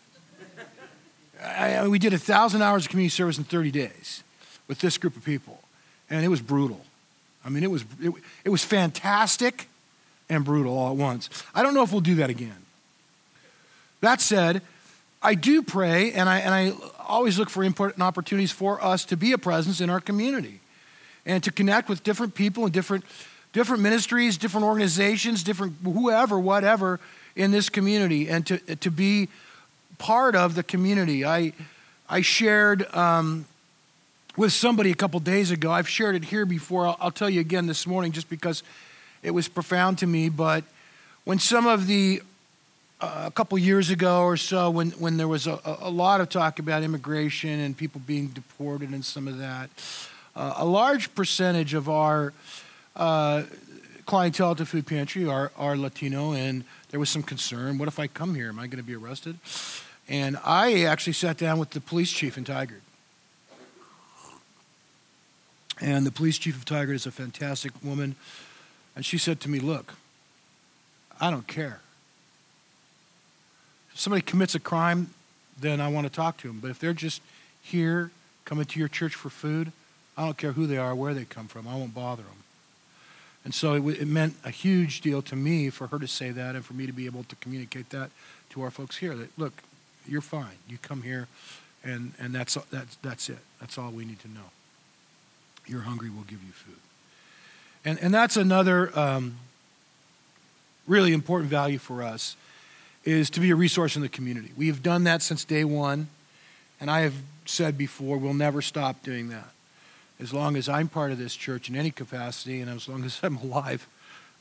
I, 1.42 1.88
we 1.88 1.98
did 1.98 2.12
a 2.12 2.18
thousand 2.18 2.62
hours 2.62 2.84
of 2.84 2.90
community 2.90 3.10
service 3.10 3.38
in 3.38 3.44
30 3.44 3.72
days 3.72 4.22
with 4.68 4.78
this 4.78 4.98
group 4.98 5.16
of 5.16 5.24
people, 5.24 5.60
and 6.08 6.24
it 6.24 6.28
was 6.28 6.40
brutal. 6.40 6.82
I 7.44 7.48
mean, 7.48 7.64
it 7.64 7.70
was 7.70 7.84
it, 8.00 8.12
it 8.44 8.50
was 8.50 8.62
fantastic 8.62 9.68
and 10.28 10.44
brutal 10.44 10.78
all 10.78 10.90
at 10.90 10.96
once. 10.96 11.28
I 11.54 11.62
don't 11.62 11.74
know 11.74 11.82
if 11.82 11.90
we'll 11.90 12.02
do 12.02 12.16
that 12.16 12.30
again. 12.30 12.66
That 14.00 14.20
said, 14.20 14.62
I 15.22 15.34
do 15.34 15.62
pray, 15.62 16.12
and 16.12 16.28
I, 16.28 16.38
and 16.38 16.54
I 16.54 16.72
always 17.06 17.38
look 17.38 17.50
for 17.50 17.62
important 17.62 18.02
opportunities 18.02 18.52
for 18.52 18.82
us 18.82 19.04
to 19.06 19.16
be 19.16 19.32
a 19.32 19.38
presence 19.38 19.80
in 19.80 19.90
our 19.90 20.00
community 20.00 20.60
and 21.26 21.42
to 21.44 21.52
connect 21.52 21.88
with 21.88 22.02
different 22.02 22.34
people 22.34 22.64
and 22.64 22.72
different, 22.72 23.04
different 23.52 23.82
ministries, 23.82 24.38
different 24.38 24.66
organizations, 24.66 25.42
different 25.42 25.74
whoever, 25.84 26.38
whatever 26.38 27.00
in 27.36 27.50
this 27.50 27.68
community, 27.68 28.28
and 28.28 28.46
to, 28.46 28.58
to 28.76 28.90
be 28.90 29.28
part 29.98 30.34
of 30.34 30.54
the 30.54 30.62
community. 30.62 31.24
I, 31.24 31.52
I 32.08 32.22
shared 32.22 32.92
um, 32.94 33.44
with 34.36 34.52
somebody 34.52 34.90
a 34.90 34.94
couple 34.94 35.20
days 35.20 35.50
ago, 35.50 35.70
I've 35.70 35.88
shared 35.88 36.16
it 36.16 36.24
here 36.24 36.46
before. 36.46 36.86
I'll, 36.86 36.96
I'll 36.98 37.10
tell 37.10 37.28
you 37.28 37.40
again 37.40 37.66
this 37.66 37.86
morning 37.86 38.12
just 38.12 38.30
because 38.30 38.62
it 39.22 39.32
was 39.32 39.48
profound 39.48 39.98
to 39.98 40.06
me, 40.06 40.30
but 40.30 40.64
when 41.24 41.38
some 41.38 41.66
of 41.66 41.86
the 41.86 42.22
uh, 43.00 43.24
a 43.26 43.30
couple 43.30 43.56
years 43.58 43.90
ago 43.90 44.24
or 44.24 44.36
so 44.36 44.70
when, 44.70 44.90
when 44.92 45.16
there 45.16 45.28
was 45.28 45.46
a, 45.46 45.58
a, 45.80 45.90
lot 45.90 46.20
of 46.20 46.28
talk 46.28 46.58
about 46.58 46.82
immigration 46.82 47.48
and 47.48 47.76
people 47.76 48.00
being 48.06 48.26
deported 48.28 48.90
and 48.90 49.04
some 49.04 49.26
of 49.26 49.38
that. 49.38 49.70
Uh, 50.36 50.54
a 50.58 50.66
large 50.66 51.14
percentage 51.14 51.72
of 51.72 51.88
our 51.88 52.32
uh, 52.96 53.42
clientele 54.04 54.50
at 54.50 54.58
the 54.58 54.66
food 54.66 54.86
pantry 54.86 55.26
are, 55.26 55.50
are 55.56 55.76
Latino, 55.76 56.32
and 56.32 56.64
there 56.90 57.00
was 57.00 57.08
some 57.08 57.22
concern 57.22 57.78
what 57.78 57.88
if 57.88 57.98
I 57.98 58.06
come 58.06 58.34
here? 58.34 58.48
Am 58.48 58.58
I 58.58 58.66
going 58.66 58.76
to 58.78 58.82
be 58.82 58.94
arrested? 58.94 59.38
And 60.08 60.36
I 60.44 60.82
actually 60.84 61.14
sat 61.14 61.38
down 61.38 61.58
with 61.58 61.70
the 61.70 61.80
police 61.80 62.10
chief 62.10 62.36
in 62.36 62.44
Tigard. 62.44 62.80
And 65.80 66.04
the 66.04 66.10
police 66.10 66.36
chief 66.36 66.56
of 66.56 66.66
Tigard 66.66 66.94
is 66.94 67.06
a 67.06 67.10
fantastic 67.10 67.72
woman. 67.82 68.16
And 68.94 69.06
she 69.06 69.16
said 69.16 69.40
to 69.40 69.48
me, 69.48 69.58
Look, 69.58 69.94
I 71.18 71.30
don't 71.30 71.46
care 71.46 71.80
somebody 73.94 74.22
commits 74.22 74.54
a 74.54 74.60
crime, 74.60 75.10
then 75.58 75.80
I 75.80 75.88
want 75.88 76.06
to 76.06 76.12
talk 76.12 76.38
to 76.38 76.48
them. 76.48 76.60
But 76.60 76.70
if 76.70 76.78
they're 76.78 76.92
just 76.92 77.20
here 77.62 78.10
coming 78.44 78.64
to 78.64 78.78
your 78.78 78.88
church 78.88 79.14
for 79.14 79.30
food, 79.30 79.72
I 80.16 80.24
don't 80.24 80.36
care 80.36 80.52
who 80.52 80.66
they 80.66 80.76
are, 80.76 80.94
where 80.94 81.14
they 81.14 81.24
come 81.24 81.48
from. 81.48 81.68
I 81.68 81.74
won't 81.74 81.94
bother 81.94 82.22
them. 82.22 82.32
And 83.44 83.54
so 83.54 83.74
it, 83.74 84.00
it, 84.00 84.06
meant 84.06 84.34
a 84.44 84.50
huge 84.50 85.00
deal 85.00 85.22
to 85.22 85.36
me 85.36 85.70
for 85.70 85.86
her 85.86 85.98
to 85.98 86.06
say 86.06 86.30
that 86.30 86.54
and 86.54 86.64
for 86.64 86.74
me 86.74 86.86
to 86.86 86.92
be 86.92 87.06
able 87.06 87.24
to 87.24 87.36
communicate 87.36 87.88
that 87.90 88.10
to 88.50 88.62
our 88.62 88.70
folks 88.70 88.98
here. 88.98 89.14
That 89.14 89.38
look, 89.38 89.62
you're 90.06 90.20
fine. 90.20 90.58
You 90.68 90.76
come 90.78 91.02
here, 91.02 91.26
and 91.82 92.12
and 92.18 92.34
that's 92.34 92.54
that's 92.70 92.96
that's 92.96 93.30
it. 93.30 93.38
That's 93.58 93.78
all 93.78 93.90
we 93.90 94.04
need 94.04 94.20
to 94.20 94.28
know. 94.28 94.50
You're 95.66 95.82
hungry, 95.82 96.10
we'll 96.10 96.24
give 96.24 96.42
you 96.42 96.52
food. 96.52 96.76
And 97.84 97.98
and 98.00 98.12
that's 98.12 98.36
another 98.36 98.96
um, 98.98 99.36
really 100.86 101.14
important 101.14 101.48
value 101.48 101.78
for 101.78 102.02
us 102.02 102.36
is 103.04 103.30
to 103.30 103.40
be 103.40 103.50
a 103.50 103.56
resource 103.56 103.96
in 103.96 104.02
the 104.02 104.08
community. 104.08 104.50
We 104.56 104.66
have 104.68 104.82
done 104.82 105.04
that 105.04 105.22
since 105.22 105.44
day 105.44 105.64
one, 105.64 106.08
and 106.80 106.90
I 106.90 107.00
have 107.00 107.14
said 107.46 107.76
before, 107.78 108.18
we'll 108.18 108.34
never 108.34 108.62
stop 108.62 109.02
doing 109.02 109.28
that. 109.30 109.48
As 110.18 110.34
long 110.34 110.56
as 110.56 110.68
I'm 110.68 110.88
part 110.88 111.12
of 111.12 111.18
this 111.18 111.34
church 111.34 111.68
in 111.68 111.76
any 111.76 111.90
capacity, 111.90 112.60
and 112.60 112.70
as 112.70 112.88
long 112.88 113.04
as 113.04 113.18
I'm 113.22 113.36
alive, 113.38 113.88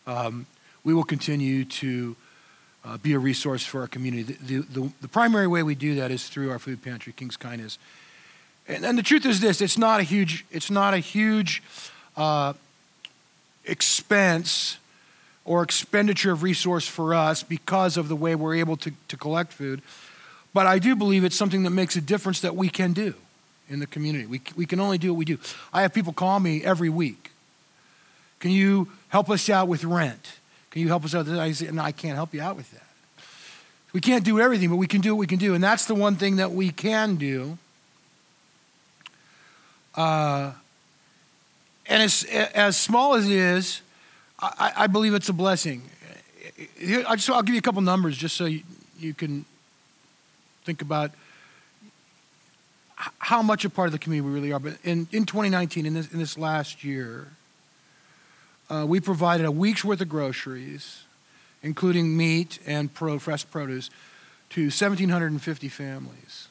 um, 0.06 0.46
we 0.84 0.94
will 0.94 1.04
continue 1.04 1.66
to 1.66 2.16
uh, 2.84 2.98
be 2.98 3.14
a 3.14 3.20
resource 3.20 3.66
for 3.66 3.82
our 3.82 3.88
community. 3.88 4.24
The, 4.42 4.60
the, 4.60 4.92
the, 5.02 5.08
primary 5.08 5.48
way 5.48 5.64
we 5.64 5.76
do 5.76 5.96
that 5.96 6.12
is 6.12 6.28
through 6.28 6.50
our 6.50 6.60
food 6.60 6.82
pantry, 6.82 7.14
King's 7.14 7.38
Kindness. 7.38 7.78
And, 8.68 8.86
and 8.86 8.98
the 8.98 9.04
truth 9.04 9.26
is 9.26 9.42
this: 9.42 9.62
it's 9.62 9.78
not 9.78 10.00
a 10.00 10.04
huge, 10.04 10.46
it's 10.52 10.72
not 10.72 10.94
a 10.94 11.00
huge 11.00 11.62
uh, 12.18 12.54
expense 13.66 14.79
or 15.50 15.64
expenditure 15.64 16.32
of 16.32 16.44
resource 16.44 16.88
for 16.88 17.12
us 17.12 17.42
because 17.42 17.98
of 17.98 18.08
the 18.08 18.16
way 18.16 18.36
we're 18.36 18.54
able 18.54 18.78
to, 18.78 18.92
to 19.08 19.18
collect 19.18 19.52
food. 19.52 19.82
But 20.54 20.68
I 20.68 20.78
do 20.78 20.96
believe 20.96 21.24
it's 21.24 21.36
something 21.36 21.64
that 21.64 21.72
makes 21.72 21.96
a 21.96 22.02
difference 22.02 22.42
that 22.42 22.56
we 22.56 22.70
can 22.70 22.94
do 22.94 23.16
in 23.68 23.80
the 23.80 23.88
community. 23.88 24.28
We, 24.28 24.42
we 24.56 24.68
can 24.68 24.80
only 24.80 25.00
do 25.00 25.12
what 25.12 25.18
we 25.18 25.26
do. 25.26 25.40
I 25.74 25.82
have 25.82 25.92
people 25.92 26.14
call 26.14 26.40
me 26.40 26.64
every 26.64 26.90
week. 26.90 27.32
Can 28.40 28.52
you 28.52 28.90
help 29.08 29.28
us 29.32 29.50
out 29.50 29.68
with 29.68 29.84
rent? 29.84 30.34
Can 30.70 30.84
you 30.84 30.88
help 30.88 31.04
us 31.04 31.16
out? 31.16 31.28
I 31.28 31.52
say, 31.54 31.72
no, 31.72 31.82
I 31.82 31.94
can't 31.94 32.14
help 32.14 32.32
you 32.32 32.44
out 32.44 32.56
with 32.56 32.70
that. 32.70 32.86
We 33.92 34.02
can't 34.02 34.24
do 34.24 34.40
everything, 34.40 34.70
but 34.70 34.76
we 34.76 34.86
can 34.86 35.02
do 35.02 35.16
what 35.16 35.20
we 35.20 35.26
can 35.26 35.40
do. 35.40 35.56
And 35.56 35.64
that's 35.64 35.86
the 35.86 35.96
one 35.96 36.16
thing 36.16 36.36
that 36.36 36.52
we 36.52 36.70
can 36.70 37.16
do. 37.16 37.58
Uh, 39.96 40.52
and 41.88 42.04
as, 42.04 42.24
as 42.24 42.78
small 42.78 43.16
as 43.16 43.26
it 43.28 43.36
is, 43.36 43.82
I, 44.42 44.74
I 44.78 44.88
believe 44.88 45.14
it's 45.14 45.30
a 45.30 45.34
blessing. 45.34 45.84
I 47.08 47.16
just, 47.16 47.30
I'll 47.30 47.42
give 47.42 47.56
you 47.56 47.60
a 47.60 47.64
couple 47.64 47.82
numbers 47.82 48.18
just 48.18 48.36
so 48.36 48.46
you, 48.46 48.64
you 48.98 49.14
can 49.14 49.46
think 50.66 50.82
about 50.82 51.12
how 53.20 53.42
much 53.42 53.64
a 53.64 53.70
part 53.70 53.88
of 53.88 53.92
the 53.94 54.00
community 54.00 54.28
we 54.28 54.34
really 54.34 54.52
are. 54.52 54.60
But 54.60 54.78
in, 54.84 55.08
in 55.12 55.26
2019, 55.26 55.86
in 55.86 55.94
this, 55.94 56.12
in 56.12 56.20
this 56.20 56.38
last 56.38 56.84
year, 56.84 57.30
uh, 58.70 58.86
we 58.88 59.00
provided 59.00 59.46
a 59.46 59.52
week's 59.52 59.84
worth 59.84 60.02
of 60.02 60.10
groceries, 60.10 61.04
including 61.64 62.16
meat 62.16 62.60
and 62.66 62.94
pro, 62.94 63.18
fresh 63.18 63.50
produce, 63.50 63.90
to 64.52 64.64
1,750 64.64 65.70
families. 65.70 66.49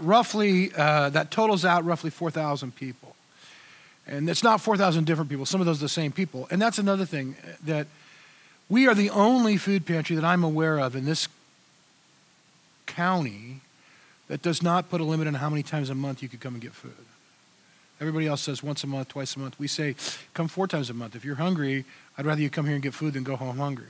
Roughly, 0.00 0.72
uh, 0.74 1.10
that 1.10 1.30
totals 1.30 1.64
out 1.64 1.84
roughly 1.84 2.10
4,000 2.10 2.74
people. 2.74 3.14
And 4.06 4.28
it's 4.30 4.42
not 4.42 4.60
4,000 4.60 5.04
different 5.04 5.30
people, 5.30 5.46
some 5.46 5.60
of 5.60 5.66
those 5.66 5.78
are 5.78 5.84
the 5.84 5.88
same 5.88 6.12
people. 6.12 6.48
And 6.50 6.60
that's 6.60 6.78
another 6.78 7.04
thing 7.04 7.36
that 7.64 7.86
we 8.68 8.86
are 8.86 8.94
the 8.94 9.10
only 9.10 9.56
food 9.56 9.86
pantry 9.86 10.16
that 10.16 10.24
I'm 10.24 10.44
aware 10.44 10.78
of 10.78 10.96
in 10.96 11.04
this 11.04 11.28
county 12.86 13.60
that 14.28 14.42
does 14.42 14.62
not 14.62 14.90
put 14.90 15.00
a 15.00 15.04
limit 15.04 15.26
on 15.26 15.34
how 15.34 15.48
many 15.48 15.62
times 15.62 15.90
a 15.90 15.94
month 15.94 16.22
you 16.22 16.28
could 16.28 16.40
come 16.40 16.54
and 16.54 16.62
get 16.62 16.72
food. 16.72 16.92
Everybody 18.00 18.26
else 18.26 18.42
says 18.42 18.62
once 18.62 18.84
a 18.84 18.86
month, 18.86 19.08
twice 19.08 19.34
a 19.36 19.40
month. 19.40 19.58
We 19.58 19.66
say 19.66 19.96
come 20.32 20.48
four 20.48 20.68
times 20.68 20.88
a 20.88 20.94
month. 20.94 21.16
If 21.16 21.24
you're 21.24 21.36
hungry, 21.36 21.84
I'd 22.16 22.26
rather 22.26 22.40
you 22.40 22.50
come 22.50 22.66
here 22.66 22.74
and 22.74 22.82
get 22.82 22.94
food 22.94 23.14
than 23.14 23.24
go 23.24 23.36
home 23.36 23.56
hungry. 23.56 23.86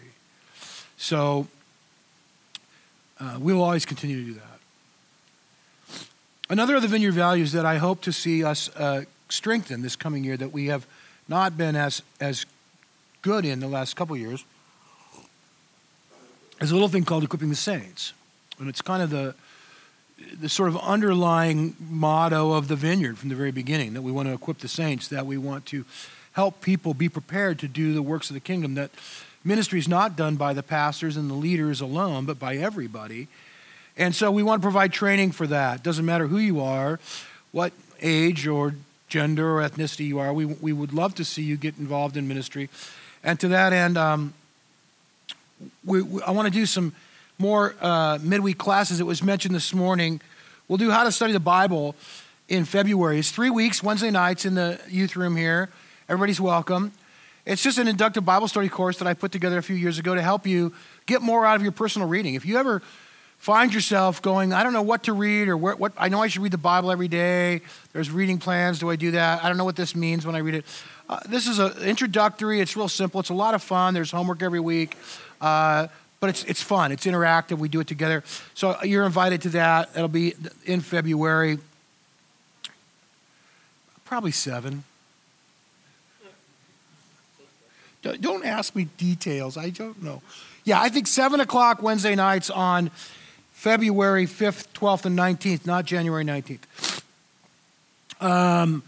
So 0.97 1.49
uh, 3.21 3.37
we 3.41 3.53
will 3.53 3.63
always 3.63 3.85
continue 3.85 4.21
to 4.21 4.27
do 4.27 4.35
that. 4.35 4.58
Another 6.51 6.77
of 6.77 6.83
the 6.83 6.89
vineyard 6.89 7.13
values 7.13 7.53
that 7.53 7.67
I 7.67 7.77
hope 7.77 8.01
to 8.03 8.13
see 8.13 8.43
us 8.43 8.75
uh, 8.75 9.03
strengthen 9.29 9.83
this 9.83 9.97
coming 9.97 10.25
year 10.25 10.37
that 10.39 10.51
we 10.51 10.69
have 10.69 10.87
not 11.29 11.59
been 11.59 11.77
as, 11.77 12.01
as 12.21 12.47
good 13.21 13.45
in 13.45 13.61
the 13.61 13.67
last 13.67 13.97
couple 13.97 14.17
years 14.17 14.45
is 16.59 16.71
a 16.71 16.75
little 16.75 16.89
thing 16.89 17.05
called 17.05 17.23
equipping 17.23 17.51
the 17.51 17.55
saints. 17.55 18.15
And 18.59 18.67
it's 18.67 18.81
kind 18.81 19.03
of 19.03 19.11
the, 19.11 19.35
the 20.41 20.49
sort 20.49 20.71
of 20.71 20.79
underlying 20.79 21.77
motto 21.79 22.53
of 22.53 22.69
the 22.69 22.77
vineyard 22.77 23.19
from 23.19 23.29
the 23.29 23.35
very 23.35 23.53
beginning 23.53 23.93
that 23.93 24.03
we 24.03 24.11
want 24.11 24.29
to 24.29 24.33
equip 24.33 24.59
the 24.59 24.69
saints, 24.69 25.09
that 25.09 25.27
we 25.27 25.37
want 25.37 25.67
to 25.67 25.85
help 26.33 26.63
people 26.63 26.95
be 26.95 27.11
prepared 27.11 27.59
to 27.59 27.69
do 27.69 27.93
the 27.93 28.03
works 28.03 28.31
of 28.31 28.35
the 28.35 28.41
kingdom, 28.41 28.75
that 28.75 28.91
ministry 29.45 29.79
is 29.79 29.87
not 29.87 30.17
done 30.17 30.37
by 30.37 30.55
the 30.55 30.63
pastors 30.63 31.15
and 31.19 31.29
the 31.29 31.35
leaders 31.35 31.83
alone, 31.83 32.25
but 32.25 32.39
by 32.39 32.57
everybody. 32.57 33.29
And 33.99 34.15
so 34.15 34.31
we 34.31 34.45
want 34.45 34.63
to 34.63 34.65
provide 34.65 34.93
training 34.93 35.33
for 35.33 35.47
that. 35.49 35.83
Doesn't 35.83 36.07
matter 36.07 36.29
who 36.29 36.39
you 36.39 36.61
are, 36.61 37.01
what 37.51 37.73
age 38.01 38.47
or 38.47 38.75
gender 39.09 39.59
or 39.59 39.69
ethnicity 39.69 40.07
you 40.07 40.21
are, 40.21 40.33
we, 40.33 40.45
we 40.45 40.73
would 40.73 40.93
love 40.93 41.15
to 41.17 41.25
see 41.25 41.43
you 41.43 41.57
get 41.57 41.77
involved 41.79 42.17
in 42.17 42.29
ministry. 42.29 42.71
And 43.25 43.41
to 43.41 43.49
that 43.49 43.73
end, 43.73 43.99
um, 43.99 44.35
we, 45.85 46.03
we, 46.03 46.23
I 46.23 46.31
want 46.31 46.47
to 46.47 46.53
do 46.53 46.65
some 46.65 46.95
more 47.39 47.75
uh, 47.81 48.19
midweek 48.23 48.59
classes. 48.59 49.01
It 49.01 49.07
was 49.07 49.23
mentioned 49.23 49.55
this 49.55 49.75
morning. 49.75 50.21
We'll 50.69 50.79
do 50.79 50.91
how 50.91 51.05
to 51.05 51.11
study 51.11 51.33
the 51.33 51.41
Bible 51.41 51.97
in 52.49 52.65
February. 52.65 53.19
It's 53.19 53.33
three 53.33 53.51
weeks, 53.51 53.83
Wednesday 53.83 54.11
nights 54.11 54.45
in 54.45 54.55
the 54.55 54.79
youth 54.89 55.17
room 55.17 55.35
here. 55.35 55.71
Everybody's 56.09 56.41
welcome. 56.41 56.93
It's 57.47 57.63
just 57.63 57.79
an 57.79 57.89
inductive 57.89 58.25
Bible 58.25 58.47
study 58.47 58.69
course 58.69 58.99
that 58.99 59.09
I 59.09 59.15
put 59.15 59.33
together 59.33 59.59
a 59.59 59.63
few 59.63 59.77
years 59.77 59.99
ago 59.99 60.15
to 60.15 60.23
help 60.23 60.47
you 60.47 60.73
get 61.07 61.23
more 61.23 61.47
out 61.47 61.57
of 61.57 61.63
your 61.63 61.73
personal 61.73 62.07
reading. 62.07 62.35
If 62.35 62.45
you 62.45 62.59
ever 62.59 62.83
find 63.39 63.73
yourself 63.73 64.21
going, 64.21 64.53
I 64.53 64.63
don't 64.63 64.73
know 64.73 64.83
what 64.83 65.05
to 65.05 65.13
read 65.13 65.49
or 65.49 65.57
where, 65.57 65.77
what, 65.77 65.93
I 65.97 66.09
know 66.09 66.23
I 66.23 66.29
should 66.29 66.43
read 66.43 66.53
the 66.53 66.59
Bible 66.59 66.91
every 66.91 67.09
day. 67.09 67.63
There's 67.93 68.11
reading 68.11 68.39
plans. 68.39 68.79
Do 68.79 68.91
I 68.91 68.97
do 68.97 69.13
that? 69.13 69.43
I 69.43 69.49
don't 69.49 69.57
know 69.57 69.65
what 69.65 69.77
this 69.77 69.97
means 69.97 70.27
when 70.27 70.35
I 70.35 70.41
read 70.41 70.55
it. 70.55 70.65
Uh, 71.09 71.21
this 71.29 71.47
is 71.47 71.59
an 71.59 71.73
introductory. 71.83 72.61
It's 72.61 72.77
real 72.77 72.89
simple. 72.89 73.21
It's 73.21 73.31
a 73.31 73.35
lot 73.35 73.55
of 73.55 73.63
fun. 73.63 73.95
There's 73.95 74.11
homework 74.11 74.43
every 74.43 74.61
week. 74.61 74.97
Uh, 75.41 75.87
but 76.21 76.31
it's, 76.31 76.45
it's 76.45 76.63
fun. 76.63 76.93
It's 76.93 77.07
interactive. 77.07 77.59
We 77.59 77.69
do 77.69 77.81
it 77.81 77.87
together. 77.87 78.25
So 78.55 78.77
you're 78.83 79.07
invited 79.07 79.43
to 79.43 79.49
that. 79.51 79.91
It'll 79.95 80.09
be 80.09 80.35
in 80.67 80.81
February. 80.81 81.59
Probably 84.05 84.33
seven. 84.33 84.85
Don't 88.03 88.45
ask 88.45 88.75
me 88.75 88.85
details. 88.97 89.57
I 89.57 89.71
don't 89.71 90.03
know. 90.03 90.23
Yeah, 90.65 90.81
I 90.81 90.89
think 90.89 91.07
7 91.07 91.41
o'clock 91.41 91.83
Wednesday 91.83 92.15
nights 92.15 92.51
on 92.51 92.91
February 93.59 94.25
5th, 94.25 94.69
12th, 94.73 95.05
and 95.05 95.19
19th, 95.19 95.67
not 95.67 95.85
January 95.85 96.25
19th. 96.25 97.03
Um, 98.21 98.85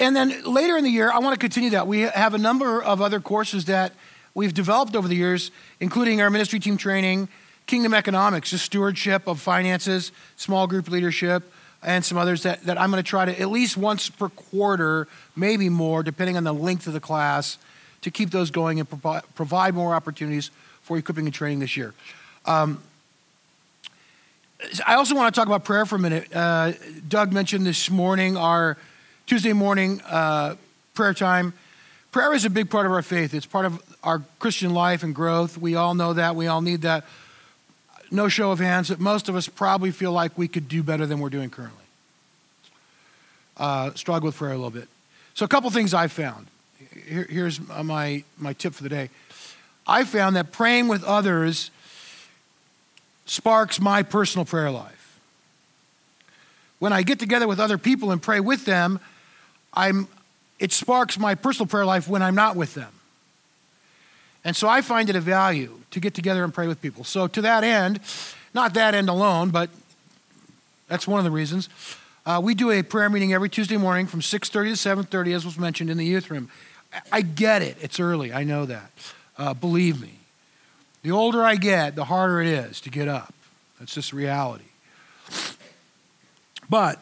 and 0.00 0.16
then 0.16 0.42
later 0.42 0.76
in 0.76 0.82
the 0.82 0.90
year, 0.90 1.08
I 1.08 1.20
want 1.20 1.34
to 1.34 1.38
continue 1.38 1.70
that. 1.70 1.86
We 1.86 2.00
have 2.00 2.34
a 2.34 2.38
number 2.38 2.82
of 2.82 3.00
other 3.00 3.20
courses 3.20 3.66
that 3.66 3.92
we've 4.34 4.52
developed 4.52 4.96
over 4.96 5.06
the 5.06 5.14
years, 5.14 5.52
including 5.78 6.20
our 6.20 6.30
ministry 6.30 6.58
team 6.58 6.76
training, 6.76 7.28
kingdom 7.68 7.94
economics, 7.94 8.50
just 8.50 8.64
stewardship 8.64 9.28
of 9.28 9.38
finances, 9.38 10.10
small 10.34 10.66
group 10.66 10.88
leadership, 10.88 11.44
and 11.80 12.04
some 12.04 12.18
others 12.18 12.42
that, 12.42 12.60
that 12.64 12.76
I'm 12.76 12.90
going 12.90 13.04
to 13.04 13.08
try 13.08 13.24
to 13.24 13.40
at 13.40 13.50
least 13.50 13.76
once 13.76 14.10
per 14.10 14.30
quarter, 14.30 15.06
maybe 15.36 15.68
more, 15.68 16.02
depending 16.02 16.36
on 16.36 16.42
the 16.42 16.52
length 16.52 16.88
of 16.88 16.92
the 16.92 16.98
class, 16.98 17.58
to 18.00 18.10
keep 18.10 18.30
those 18.30 18.50
going 18.50 18.80
and 18.80 19.00
pro- 19.00 19.20
provide 19.36 19.74
more 19.74 19.94
opportunities 19.94 20.50
for 20.82 20.98
equipping 20.98 21.26
and 21.26 21.32
training 21.32 21.60
this 21.60 21.76
year. 21.76 21.94
Um, 22.46 22.82
I 24.86 24.94
also 24.94 25.14
want 25.14 25.34
to 25.34 25.38
talk 25.38 25.46
about 25.46 25.64
prayer 25.64 25.86
for 25.86 25.96
a 25.96 25.98
minute. 25.98 26.34
Uh, 26.34 26.72
Doug 27.06 27.32
mentioned 27.32 27.66
this 27.66 27.90
morning 27.90 28.36
our 28.36 28.76
Tuesday 29.26 29.52
morning 29.52 30.00
uh, 30.02 30.56
prayer 30.94 31.14
time. 31.14 31.52
Prayer 32.12 32.32
is 32.34 32.44
a 32.44 32.50
big 32.50 32.70
part 32.70 32.86
of 32.86 32.92
our 32.92 33.02
faith. 33.02 33.34
It's 33.34 33.46
part 33.46 33.64
of 33.64 33.82
our 34.02 34.22
Christian 34.38 34.72
life 34.72 35.02
and 35.02 35.14
growth. 35.14 35.58
We 35.58 35.74
all 35.74 35.94
know 35.94 36.12
that. 36.12 36.36
We 36.36 36.46
all 36.46 36.60
need 36.60 36.82
that. 36.82 37.04
No 38.10 38.28
show 38.28 38.52
of 38.52 38.58
hands, 38.58 38.90
but 38.90 39.00
most 39.00 39.28
of 39.28 39.34
us 39.34 39.48
probably 39.48 39.90
feel 39.90 40.12
like 40.12 40.36
we 40.38 40.46
could 40.46 40.68
do 40.68 40.82
better 40.82 41.06
than 41.06 41.18
we're 41.18 41.30
doing 41.30 41.50
currently. 41.50 41.84
Uh, 43.56 43.92
struggle 43.94 44.28
with 44.28 44.36
prayer 44.36 44.52
a 44.52 44.56
little 44.56 44.70
bit. 44.70 44.88
So, 45.34 45.44
a 45.44 45.48
couple 45.48 45.70
things 45.70 45.94
I 45.94 46.06
found. 46.06 46.46
Here, 47.06 47.26
here's 47.28 47.60
my, 47.68 48.22
my 48.38 48.52
tip 48.52 48.74
for 48.74 48.82
the 48.82 48.88
day. 48.88 49.10
I 49.86 50.04
found 50.04 50.36
that 50.36 50.52
praying 50.52 50.88
with 50.88 51.02
others 51.04 51.70
sparks 53.26 53.80
my 53.80 54.02
personal 54.02 54.44
prayer 54.44 54.70
life. 54.70 55.18
When 56.78 56.92
I 56.92 57.02
get 57.02 57.18
together 57.18 57.46
with 57.48 57.60
other 57.60 57.78
people 57.78 58.10
and 58.10 58.20
pray 58.20 58.40
with 58.40 58.64
them, 58.64 59.00
I'm 59.72 60.08
it 60.58 60.72
sparks 60.72 61.18
my 61.18 61.34
personal 61.34 61.66
prayer 61.66 61.84
life 61.84 62.08
when 62.08 62.22
I'm 62.22 62.34
not 62.34 62.56
with 62.56 62.74
them. 62.74 62.92
And 64.44 64.54
so 64.54 64.68
I 64.68 64.82
find 64.82 65.10
it 65.10 65.16
a 65.16 65.20
value 65.20 65.80
to 65.90 66.00
get 66.00 66.14
together 66.14 66.44
and 66.44 66.52
pray 66.54 66.68
with 66.68 66.80
people. 66.80 67.02
So 67.02 67.26
to 67.26 67.42
that 67.42 67.64
end, 67.64 68.00
not 68.52 68.74
that 68.74 68.94
end 68.94 69.08
alone, 69.08 69.50
but 69.50 69.70
that's 70.88 71.08
one 71.08 71.18
of 71.18 71.24
the 71.24 71.30
reasons. 71.30 71.68
Uh, 72.26 72.40
we 72.42 72.54
do 72.54 72.70
a 72.70 72.82
prayer 72.82 73.10
meeting 73.10 73.32
every 73.32 73.48
Tuesday 73.48 73.76
morning 73.76 74.06
from 74.06 74.20
6:30 74.20 74.70
to 74.70 74.76
7:30, 74.76 75.32
as 75.34 75.44
was 75.44 75.58
mentioned 75.58 75.90
in 75.90 75.98
the 75.98 76.06
youth 76.06 76.30
room. 76.30 76.50
I 77.10 77.22
get 77.22 77.62
it; 77.62 77.76
it's 77.80 77.98
early. 77.98 78.32
I 78.32 78.44
know 78.44 78.66
that. 78.66 78.90
Uh, 79.36 79.54
believe 79.54 80.00
me, 80.00 80.18
the 81.04 81.12
older 81.12 81.44
I 81.44 81.54
get, 81.54 81.94
the 81.94 82.04
harder 82.04 82.40
it 82.40 82.48
is 82.48 82.80
to 82.80 82.90
get 82.90 83.06
up. 83.06 83.32
That's 83.78 83.94
just 83.94 84.12
reality. 84.12 84.64
But 86.68 86.98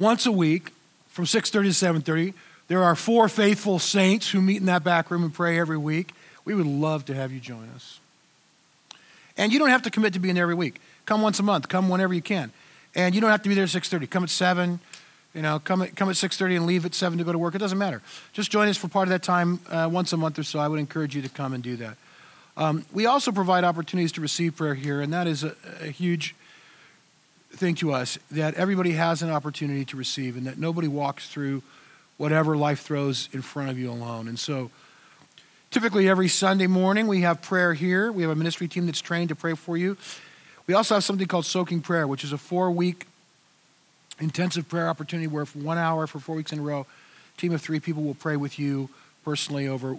once 0.00 0.26
a 0.26 0.32
week, 0.32 0.72
from 1.16 1.24
6.30 1.24 1.50
to 1.50 2.12
7.30. 2.12 2.34
There 2.68 2.84
are 2.84 2.94
four 2.94 3.30
faithful 3.30 3.78
saints 3.78 4.28
who 4.28 4.42
meet 4.42 4.58
in 4.58 4.66
that 4.66 4.84
back 4.84 5.10
room 5.10 5.24
and 5.24 5.32
pray 5.32 5.58
every 5.58 5.78
week. 5.78 6.12
We 6.44 6.54
would 6.54 6.66
love 6.66 7.06
to 7.06 7.14
have 7.14 7.32
you 7.32 7.40
join 7.40 7.70
us. 7.74 8.00
And 9.38 9.50
you 9.50 9.58
don't 9.58 9.70
have 9.70 9.80
to 9.82 9.90
commit 9.90 10.12
to 10.12 10.18
being 10.18 10.34
there 10.34 10.42
every 10.42 10.54
week. 10.54 10.78
Come 11.06 11.22
once 11.22 11.38
a 11.38 11.42
month. 11.42 11.70
Come 11.70 11.88
whenever 11.88 12.12
you 12.12 12.20
can. 12.20 12.52
And 12.94 13.14
you 13.14 13.22
don't 13.22 13.30
have 13.30 13.42
to 13.44 13.48
be 13.48 13.54
there 13.54 13.64
at 13.64 13.70
6.30. 13.70 14.10
Come 14.10 14.24
at 14.24 14.30
7. 14.30 14.78
You 15.32 15.40
know, 15.40 15.58
come 15.58 15.80
at, 15.80 15.96
come 15.96 16.10
at 16.10 16.16
6.30 16.16 16.56
and 16.56 16.66
leave 16.66 16.84
at 16.84 16.94
7 16.94 17.16
to 17.16 17.24
go 17.24 17.32
to 17.32 17.38
work. 17.38 17.54
It 17.54 17.58
doesn't 17.58 17.78
matter. 17.78 18.02
Just 18.34 18.50
join 18.50 18.68
us 18.68 18.76
for 18.76 18.88
part 18.88 19.08
of 19.08 19.10
that 19.10 19.22
time 19.22 19.60
uh, 19.70 19.88
once 19.90 20.12
a 20.12 20.18
month 20.18 20.38
or 20.38 20.42
so. 20.42 20.58
I 20.58 20.68
would 20.68 20.78
encourage 20.78 21.16
you 21.16 21.22
to 21.22 21.30
come 21.30 21.54
and 21.54 21.62
do 21.62 21.76
that. 21.76 21.96
Um, 22.56 22.84
we 22.92 23.06
also 23.06 23.32
provide 23.32 23.64
opportunities 23.64 24.12
to 24.12 24.20
receive 24.20 24.56
prayer 24.56 24.74
here, 24.74 25.00
and 25.00 25.12
that 25.12 25.26
is 25.26 25.44
a, 25.44 25.54
a 25.80 25.88
huge 25.88 26.34
thing 27.50 27.74
to 27.76 27.92
us 27.92 28.18
that 28.30 28.54
everybody 28.54 28.92
has 28.92 29.22
an 29.22 29.30
opportunity 29.30 29.84
to 29.86 29.96
receive 29.96 30.36
and 30.36 30.46
that 30.46 30.58
nobody 30.58 30.88
walks 30.88 31.28
through 31.28 31.62
whatever 32.16 32.56
life 32.56 32.80
throws 32.80 33.28
in 33.32 33.42
front 33.42 33.70
of 33.70 33.78
you 33.78 33.90
alone. 33.90 34.28
And 34.28 34.38
so 34.38 34.70
Typically, 35.70 36.08
every 36.08 36.28
Sunday 36.28 36.66
morning, 36.66 37.06
we 37.06 37.20
have 37.22 37.42
prayer 37.42 37.74
here. 37.74 38.10
We 38.10 38.22
have 38.22 38.30
a 38.30 38.34
ministry 38.34 38.68
team 38.68 38.86
that's 38.86 39.00
trained 39.00 39.28
to 39.28 39.34
pray 39.34 39.54
for 39.54 39.76
you. 39.76 39.96
We 40.66 40.74
also 40.74 40.94
have 40.94 41.04
something 41.04 41.26
called 41.26 41.44
Soaking 41.44 41.82
Prayer, 41.82 42.06
which 42.06 42.24
is 42.24 42.32
a 42.32 42.38
four 42.38 42.70
week 42.70 43.06
intensive 44.18 44.68
prayer 44.68 44.88
opportunity 44.88 45.26
where, 45.26 45.44
for 45.44 45.58
one 45.58 45.76
hour, 45.76 46.06
for 46.06 46.18
four 46.18 46.34
weeks 46.34 46.52
in 46.52 46.60
a 46.60 46.62
row, 46.62 46.86
team 47.36 47.52
of 47.52 47.60
three 47.60 47.80
people 47.80 48.02
will 48.02 48.14
pray 48.14 48.36
with 48.36 48.58
you 48.58 48.88
personally 49.24 49.68
over 49.68 49.98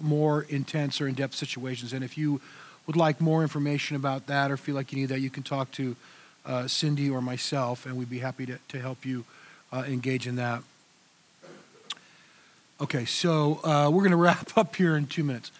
more 0.00 0.42
intense 0.42 1.00
or 1.00 1.08
in 1.08 1.14
depth 1.14 1.34
situations. 1.34 1.92
And 1.92 2.04
if 2.04 2.18
you 2.18 2.40
would 2.86 2.96
like 2.96 3.20
more 3.20 3.42
information 3.42 3.96
about 3.96 4.26
that 4.26 4.50
or 4.50 4.56
feel 4.56 4.74
like 4.74 4.92
you 4.92 4.98
need 4.98 5.06
that, 5.06 5.20
you 5.20 5.30
can 5.30 5.42
talk 5.42 5.70
to 5.72 5.96
uh, 6.46 6.66
Cindy 6.66 7.08
or 7.08 7.22
myself, 7.22 7.86
and 7.86 7.96
we'd 7.96 8.10
be 8.10 8.18
happy 8.18 8.46
to, 8.46 8.58
to 8.68 8.78
help 8.80 9.06
you 9.06 9.24
uh, 9.72 9.84
engage 9.86 10.26
in 10.26 10.36
that. 10.36 10.62
Okay, 12.80 13.04
so 13.04 13.60
uh, 13.64 13.88
we're 13.90 14.02
going 14.02 14.10
to 14.10 14.16
wrap 14.16 14.56
up 14.56 14.76
here 14.76 14.96
in 14.96 15.06
two 15.06 15.24
minutes. 15.24 15.50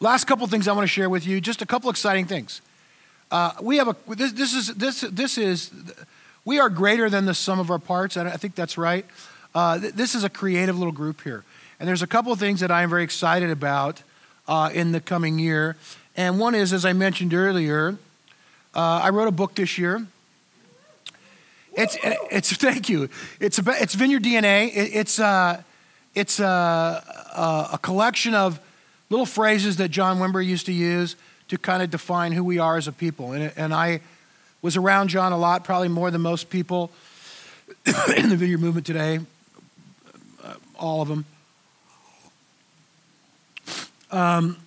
Last 0.00 0.24
couple 0.24 0.46
things 0.46 0.66
I 0.66 0.72
want 0.72 0.84
to 0.84 0.92
share 0.92 1.08
with 1.08 1.26
you, 1.26 1.40
just 1.40 1.62
a 1.62 1.66
couple 1.66 1.90
exciting 1.90 2.26
things. 2.26 2.60
Uh, 3.30 3.52
we 3.62 3.78
have 3.78 3.88
a 3.88 3.96
this, 4.14 4.32
this 4.32 4.52
is 4.52 4.74
this 4.74 5.00
this 5.02 5.38
is 5.38 5.70
we 6.44 6.58
are 6.58 6.68
greater 6.68 7.08
than 7.08 7.24
the 7.24 7.34
sum 7.34 7.60
of 7.60 7.70
our 7.70 7.78
parts. 7.78 8.16
I 8.16 8.36
think 8.36 8.54
that's 8.54 8.76
right. 8.76 9.06
Uh, 9.54 9.78
this 9.78 10.14
is 10.14 10.24
a 10.24 10.28
creative 10.28 10.76
little 10.76 10.92
group 10.92 11.22
here, 11.22 11.44
and 11.82 11.88
there's 11.88 12.02
a 12.02 12.06
couple 12.06 12.30
of 12.30 12.38
things 12.38 12.60
that 12.60 12.70
I 12.70 12.84
am 12.84 12.90
very 12.90 13.02
excited 13.02 13.50
about 13.50 14.04
uh, 14.46 14.70
in 14.72 14.92
the 14.92 15.00
coming 15.00 15.40
year. 15.40 15.74
And 16.16 16.38
one 16.38 16.54
is, 16.54 16.72
as 16.72 16.84
I 16.84 16.92
mentioned 16.92 17.34
earlier, 17.34 17.96
uh, 18.72 19.00
I 19.02 19.10
wrote 19.10 19.26
a 19.26 19.32
book 19.32 19.56
this 19.56 19.78
year. 19.78 20.06
It's 21.72 21.98
it's 22.04 22.52
thank 22.52 22.88
you. 22.88 23.08
It's 23.40 23.58
about, 23.58 23.82
it's 23.82 23.94
Vineyard 23.94 24.22
DNA. 24.22 24.68
It, 24.68 24.94
it's 24.94 25.18
uh, 25.18 25.60
it's 26.14 26.38
a, 26.38 26.44
a, 26.44 27.70
a 27.72 27.78
collection 27.82 28.32
of 28.32 28.60
little 29.10 29.26
phrases 29.26 29.78
that 29.78 29.88
John 29.88 30.20
Wimber 30.20 30.46
used 30.46 30.66
to 30.66 30.72
use 30.72 31.16
to 31.48 31.58
kind 31.58 31.82
of 31.82 31.90
define 31.90 32.30
who 32.30 32.44
we 32.44 32.60
are 32.60 32.76
as 32.76 32.86
a 32.86 32.92
people. 32.92 33.32
And, 33.32 33.52
and 33.56 33.74
I 33.74 34.02
was 34.62 34.76
around 34.76 35.08
John 35.08 35.32
a 35.32 35.36
lot, 35.36 35.64
probably 35.64 35.88
more 35.88 36.12
than 36.12 36.20
most 36.20 36.48
people 36.48 36.92
in 38.16 38.28
the 38.28 38.36
vineyard 38.36 38.60
movement 38.60 38.86
today, 38.86 39.18
uh, 40.44 40.54
all 40.78 41.02
of 41.02 41.08
them. 41.08 41.24
Um, 44.12 44.58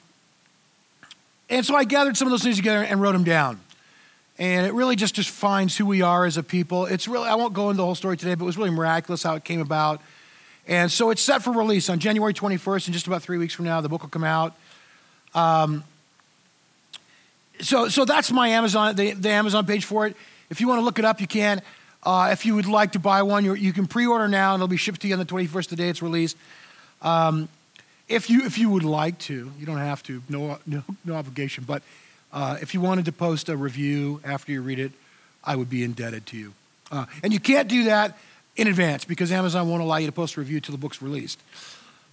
and 1.50 1.66
so 1.66 1.76
I 1.76 1.84
gathered 1.84 2.18
some 2.18 2.28
of 2.28 2.32
those 2.32 2.44
things 2.44 2.58
together 2.58 2.84
and 2.84 3.02
wrote 3.02 3.14
them 3.14 3.24
down. 3.24 3.60
And 4.38 4.66
it 4.66 4.74
really 4.74 4.96
just 4.96 5.16
defines 5.16 5.78
who 5.78 5.86
we 5.86 6.02
are 6.02 6.26
as 6.26 6.36
a 6.36 6.44
people. 6.44 6.86
It's 6.86 7.08
really, 7.08 7.30
I 7.30 7.36
won't 7.36 7.54
go 7.54 7.70
into 7.70 7.78
the 7.78 7.86
whole 7.86 7.96
story 7.96 8.18
today, 8.18 8.36
but 8.36 8.44
it 8.44 8.48
was 8.48 8.58
really 8.58 8.72
miraculous 8.72 9.24
how 9.24 9.36
it 9.36 9.44
came 9.46 9.62
about. 9.62 10.02
And 10.68 10.92
so 10.92 11.12
it's 11.12 11.22
set 11.22 11.44
for 11.44 11.52
release 11.52 11.90
on 11.90 12.00
January 12.00 12.34
21st, 12.34 12.88
in 12.88 12.94
just 12.94 13.08
about 13.08 13.22
three 13.22 13.38
weeks 13.38 13.54
from 13.54 13.66
now. 13.66 13.80
The 13.82 13.88
book 13.88 14.02
will 14.02 14.10
come 14.10 14.24
out. 14.24 14.56
Um, 15.34 15.84
so, 17.62 17.88
so 17.88 18.04
that's 18.04 18.32
my 18.32 18.50
Amazon, 18.50 18.96
the, 18.96 19.12
the 19.12 19.30
Amazon 19.30 19.66
page 19.66 19.86
for 19.86 20.08
it. 20.08 20.18
If 20.50 20.60
you 20.60 20.68
want 20.68 20.80
to 20.80 20.84
look 20.84 21.00
it 21.00 21.06
up, 21.06 21.22
you 21.22 21.28
can. 21.28 21.62
Uh, 22.04 22.30
if 22.32 22.46
you 22.46 22.56
would 22.56 22.66
like 22.66 22.92
to 22.92 23.00
buy 23.00 23.22
one, 23.24 23.46
you 23.46 23.74
can 23.74 23.88
pre-order 23.88 24.28
now, 24.28 24.54
and 24.54 24.60
it'll 24.60 24.68
be 24.68 24.78
shipped 24.78 25.02
to 25.02 25.08
you 25.08 25.14
on 25.14 25.20
the 25.20 25.26
21st, 25.26 25.70
the 25.70 25.76
day 25.76 25.90
it's 25.90 26.02
released. 26.02 26.36
Um, 27.02 27.48
if 28.08 28.30
you 28.30 28.46
if 28.46 28.58
you 28.58 28.70
would 28.70 28.84
like 28.84 29.18
to, 29.20 29.52
you 29.60 29.66
don't 29.66 29.78
have 29.78 30.04
to, 30.04 30.22
no 30.30 30.58
no, 30.66 30.84
no 31.04 31.16
obligation. 31.16 31.64
But 31.68 31.82
uh, 32.32 32.58
if 32.62 32.74
you 32.74 32.82
wanted 32.82 33.06
to 33.06 33.12
post 33.12 33.50
a 33.50 33.58
review 33.58 34.22
after 34.24 34.52
you 34.52 34.62
read 34.62 34.80
it, 34.80 34.92
I 35.44 35.56
would 35.56 35.70
be 35.70 35.84
indebted 35.84 36.26
to 36.28 36.38
you. 36.38 36.54
Uh, 36.92 37.06
and 37.24 37.34
you 37.34 37.40
can't 37.40 37.68
do 37.68 37.86
that 37.86 38.18
in 38.56 38.68
advance 38.68 39.06
because 39.06 39.32
Amazon 39.32 39.70
won't 39.70 39.82
allow 39.82 39.98
you 39.98 40.06
to 40.06 40.12
post 40.12 40.38
a 40.38 40.40
review 40.40 40.60
till 40.60 40.74
the 40.74 40.80
book's 40.80 41.02
released. 41.02 41.40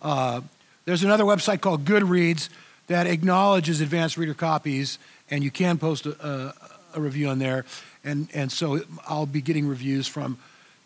Uh, 0.00 0.40
there's 0.85 1.05
another 1.05 1.24
website 1.24 1.61
called 1.61 1.85
Goodreads 1.85 2.48
that 2.88 3.07
acknowledges 3.07 3.81
advanced 3.81 4.16
reader 4.16 4.35
copies, 4.35 4.98
and 5.31 5.44
you 5.44 5.50
can 5.50 5.78
post 5.78 6.07
a, 6.07 6.26
a, 6.26 6.55
a 6.94 7.00
review 7.00 7.28
on 7.28 7.38
there. 7.38 7.64
And, 8.05 8.28
and 8.35 8.50
so 8.50 8.81
I'll 9.07 9.26
be 9.26 9.40
getting 9.40 9.68
reviews 9.68 10.09
from 10.09 10.38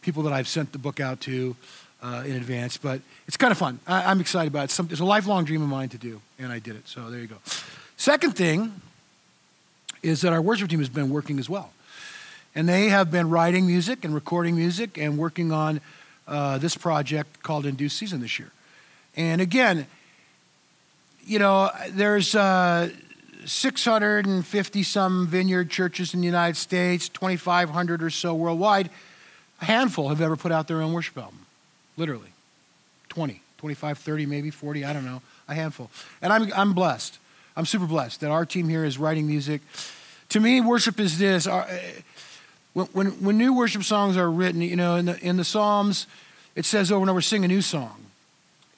people 0.03 0.23
that 0.25 0.33
I've 0.33 0.49
sent 0.49 0.73
the 0.73 0.79
book 0.79 1.01
out 1.01 1.21
to 1.23 1.57
uh, 2.03 2.23
in 2.27 2.37
advance. 2.37 2.77
But 2.77 3.01
it's 3.27 3.37
kind 3.37 3.53
of 3.53 3.59
fun. 3.59 3.81
I, 3.87 4.11
am 4.11 4.21
excited 4.21 4.49
about 4.49 4.63
it. 4.63 4.65
It's, 4.65 4.75
some, 4.75 4.89
it's 4.91 5.01
a 5.01 5.05
lifelong 5.05 5.45
dream 5.45 5.63
of 5.63 5.69
mine 5.69 5.89
to 5.91 5.99
do, 5.99 6.21
and 6.39 6.53
I 6.53 6.59
did 6.59 6.77
it. 6.77 6.89
So 6.89 7.11
there 7.11 7.21
you 7.21 7.27
go. 7.27 7.37
Second 7.97 8.37
thing 8.37 8.81
is 10.03 10.21
that 10.21 10.33
our 10.33 10.43
worship 10.43 10.69
team 10.69 10.79
has 10.79 10.89
been 10.89 11.11
working 11.11 11.39
as 11.39 11.49
well. 11.49 11.73
And 12.55 12.69
they 12.69 12.89
have 12.89 13.11
been 13.11 13.29
writing 13.29 13.67
music 13.67 14.05
and 14.05 14.15
recording 14.15 14.57
music 14.57 14.97
and 14.97 15.19
working 15.19 15.53
on 15.53 15.81
uh, 16.27 16.59
this 16.59 16.77
project 16.77 17.43
called 17.43 17.67
In 17.67 17.75
Due 17.75 17.89
Season 17.89 18.21
this 18.21 18.39
year. 18.39 18.51
And 19.17 19.41
again, 19.41 19.87
you 21.25 21.39
know, 21.39 21.71
there's 21.91 22.35
uh, 22.35 22.91
650 23.45 24.83
some 24.83 25.27
vineyard 25.27 25.71
churches 25.71 26.15
in 26.15 26.21
the 26.21 26.27
United 26.27 26.57
States, 26.57 27.09
2,500 27.09 28.03
or 28.03 28.11
so 28.11 28.35
worldwide. 28.35 28.91
A 29.61 29.65
handful 29.65 30.09
have 30.09 30.21
ever 30.21 30.37
put 30.37 30.53
out 30.53 30.69
their 30.69 30.83
own 30.83 30.93
worship 30.93 31.17
album, 31.17 31.46
literally. 31.97 32.33
20, 33.09 33.41
25, 33.59 33.99
30, 33.99 34.27
maybe 34.27 34.51
40, 34.51 34.85
I 34.85 34.93
don't 34.93 35.05
know, 35.05 35.23
a 35.49 35.55
handful. 35.55 35.91
And 36.21 36.33
I'm, 36.33 36.53
I'm 36.55 36.73
blessed. 36.75 37.19
I'm 37.57 37.65
super 37.65 37.87
blessed 37.87 38.21
that 38.21 38.31
our 38.31 38.45
team 38.45 38.69
here 38.69 38.85
is 38.85 38.99
writing 38.99 39.27
music. 39.27 39.63
To 40.31 40.41
me, 40.41 40.61
worship 40.61 41.01
is 41.01 41.19
this. 41.19 41.47
Uh, 41.47 41.67
when, 42.75 42.87
when, 42.89 43.07
when 43.23 43.39
new 43.39 43.55
worship 43.55 43.83
songs 43.85 44.17
are 44.17 44.31
written, 44.31 44.61
you 44.61 44.77
know, 44.77 44.97
in 44.97 45.07
the, 45.07 45.19
in 45.21 45.39
the 45.39 45.45
Psalms, 45.45 46.07
it 46.55 46.67
says 46.67 46.93
over 46.93 47.01
and 47.01 47.11
over, 47.11 47.23
sing 47.23 47.45
a 47.45 47.49
new 47.49 47.63
song. 47.63 48.07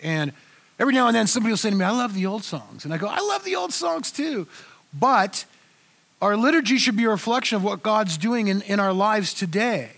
And 0.01 0.33
every 0.79 0.95
now 0.95 1.09
and 1.09 1.17
then 1.17 1.27
somebody 1.27 1.51
will 1.51 1.57
say 1.57 1.71
to 1.71 1.77
me, 1.77 1.85
I 1.85 1.91
love 1.91 2.15
the 2.15 2.27
old 2.27 2.45
songs. 2.45 2.85
And 2.85 2.95
I 2.95 2.99
go, 2.99 3.09
I 3.09 3.19
love 3.19 3.45
the 3.45 3.57
old 3.57 3.73
songs 3.73 4.13
too. 4.13 4.47
But 4.93 5.45
our 6.23 6.37
liturgy 6.37 6.79
should 6.79 6.97
be 6.97 7.05
a 7.05 7.11
reflection 7.11 7.57
of 7.57 7.65
what 7.65 7.83
God's 7.83 8.17
doing 8.17 8.49
in, 8.49 8.63
in 8.63 8.79
our 8.79 8.93
lives 8.93 9.35
today. 9.35 9.91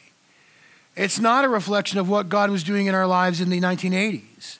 It's 0.97 1.19
not 1.19 1.45
a 1.45 1.49
reflection 1.49 1.99
of 1.99 2.09
what 2.09 2.29
God 2.29 2.51
was 2.51 2.65
doing 2.65 2.87
in 2.87 2.95
our 2.95 3.07
lives 3.07 3.41
in 3.41 3.51
the 3.51 3.61
1980s. 3.61 4.59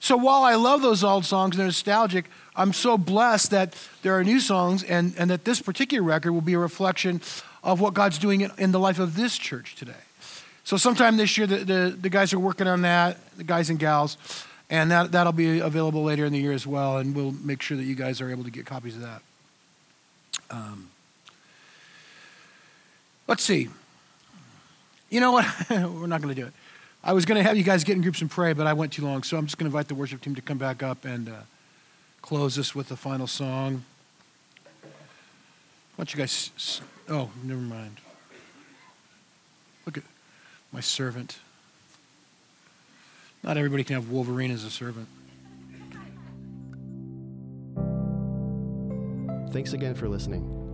So 0.00 0.16
while 0.16 0.42
I 0.42 0.54
love 0.54 0.82
those 0.82 1.04
old 1.04 1.24
songs 1.24 1.54
and 1.54 1.60
they're 1.60 1.66
nostalgic, 1.66 2.24
I'm 2.56 2.72
so 2.72 2.98
blessed 2.98 3.50
that 3.50 3.74
there 4.02 4.18
are 4.18 4.24
new 4.24 4.40
songs 4.40 4.82
and, 4.82 5.14
and 5.16 5.30
that 5.30 5.44
this 5.44 5.60
particular 5.60 6.02
record 6.02 6.32
will 6.32 6.40
be 6.40 6.54
a 6.54 6.58
reflection 6.58 7.20
of 7.62 7.80
what 7.80 7.94
God's 7.94 8.18
doing 8.18 8.50
in, 8.58 8.72
the 8.72 8.78
life 8.78 8.98
of 8.98 9.14
this 9.14 9.36
church 9.36 9.76
today. 9.76 9.92
So, 10.64 10.76
sometime 10.76 11.16
this 11.16 11.36
year, 11.36 11.46
the, 11.46 11.56
the, 11.56 11.96
the, 12.00 12.08
guys 12.08 12.32
are 12.32 12.38
working 12.38 12.66
on 12.66 12.82
that, 12.82 13.18
the 13.36 13.44
guys 13.44 13.70
and 13.70 13.78
gals, 13.78 14.16
and 14.68 14.90
that, 14.90 15.12
that'll 15.12 15.32
be 15.32 15.58
available 15.58 16.02
later 16.02 16.24
in 16.24 16.32
the 16.32 16.38
year 16.38 16.52
as 16.52 16.66
well, 16.66 16.98
and 16.98 17.14
we'll 17.14 17.32
make 17.32 17.60
sure 17.60 17.76
that 17.76 17.82
you 17.82 17.94
guys 17.94 18.20
are 18.20 18.30
able 18.30 18.44
to 18.44 18.50
get 18.50 18.66
copies 18.66 18.94
of 18.96 19.02
that. 19.02 19.22
Um, 20.50 20.90
let's 23.26 23.42
see. 23.42 23.68
You 25.10 25.20
know 25.20 25.32
what? 25.32 25.46
We're 25.70 26.06
not 26.06 26.22
going 26.22 26.34
to 26.34 26.40
do 26.40 26.46
it. 26.46 26.52
I 27.02 27.12
was 27.12 27.24
going 27.24 27.36
to 27.36 27.42
have 27.42 27.56
you 27.56 27.62
guys 27.62 27.84
get 27.84 27.96
in 27.96 28.02
groups 28.02 28.20
and 28.20 28.30
pray, 28.30 28.52
but 28.52 28.66
I 28.66 28.72
went 28.72 28.92
too 28.92 29.04
long, 29.04 29.22
so 29.22 29.36
I'm 29.36 29.46
just 29.46 29.58
going 29.58 29.70
to 29.70 29.74
invite 29.74 29.88
the 29.88 29.94
worship 29.94 30.20
team 30.20 30.34
to 30.34 30.42
come 30.42 30.58
back 30.58 30.82
up 30.82 31.04
and 31.04 31.28
uh, 31.28 31.32
close 32.22 32.58
us 32.58 32.74
with 32.74 32.88
the 32.88 32.96
final 32.96 33.26
song. 33.26 33.84
Why 35.96 36.04
don't 36.04 36.14
you 36.14 36.18
guys 36.18 36.80
Oh, 37.10 37.28
never 37.42 37.60
mind. 37.60 37.96
Look 39.84 39.98
at 39.98 40.04
my 40.72 40.80
servant. 40.80 41.40
Not 43.42 43.56
everybody 43.56 43.82
can 43.82 43.94
have 43.94 44.10
Wolverine 44.10 44.52
as 44.52 44.62
a 44.62 44.70
servant. 44.70 45.08
Thanks 49.52 49.72
again 49.72 49.96
for 49.96 50.08
listening. 50.08 50.59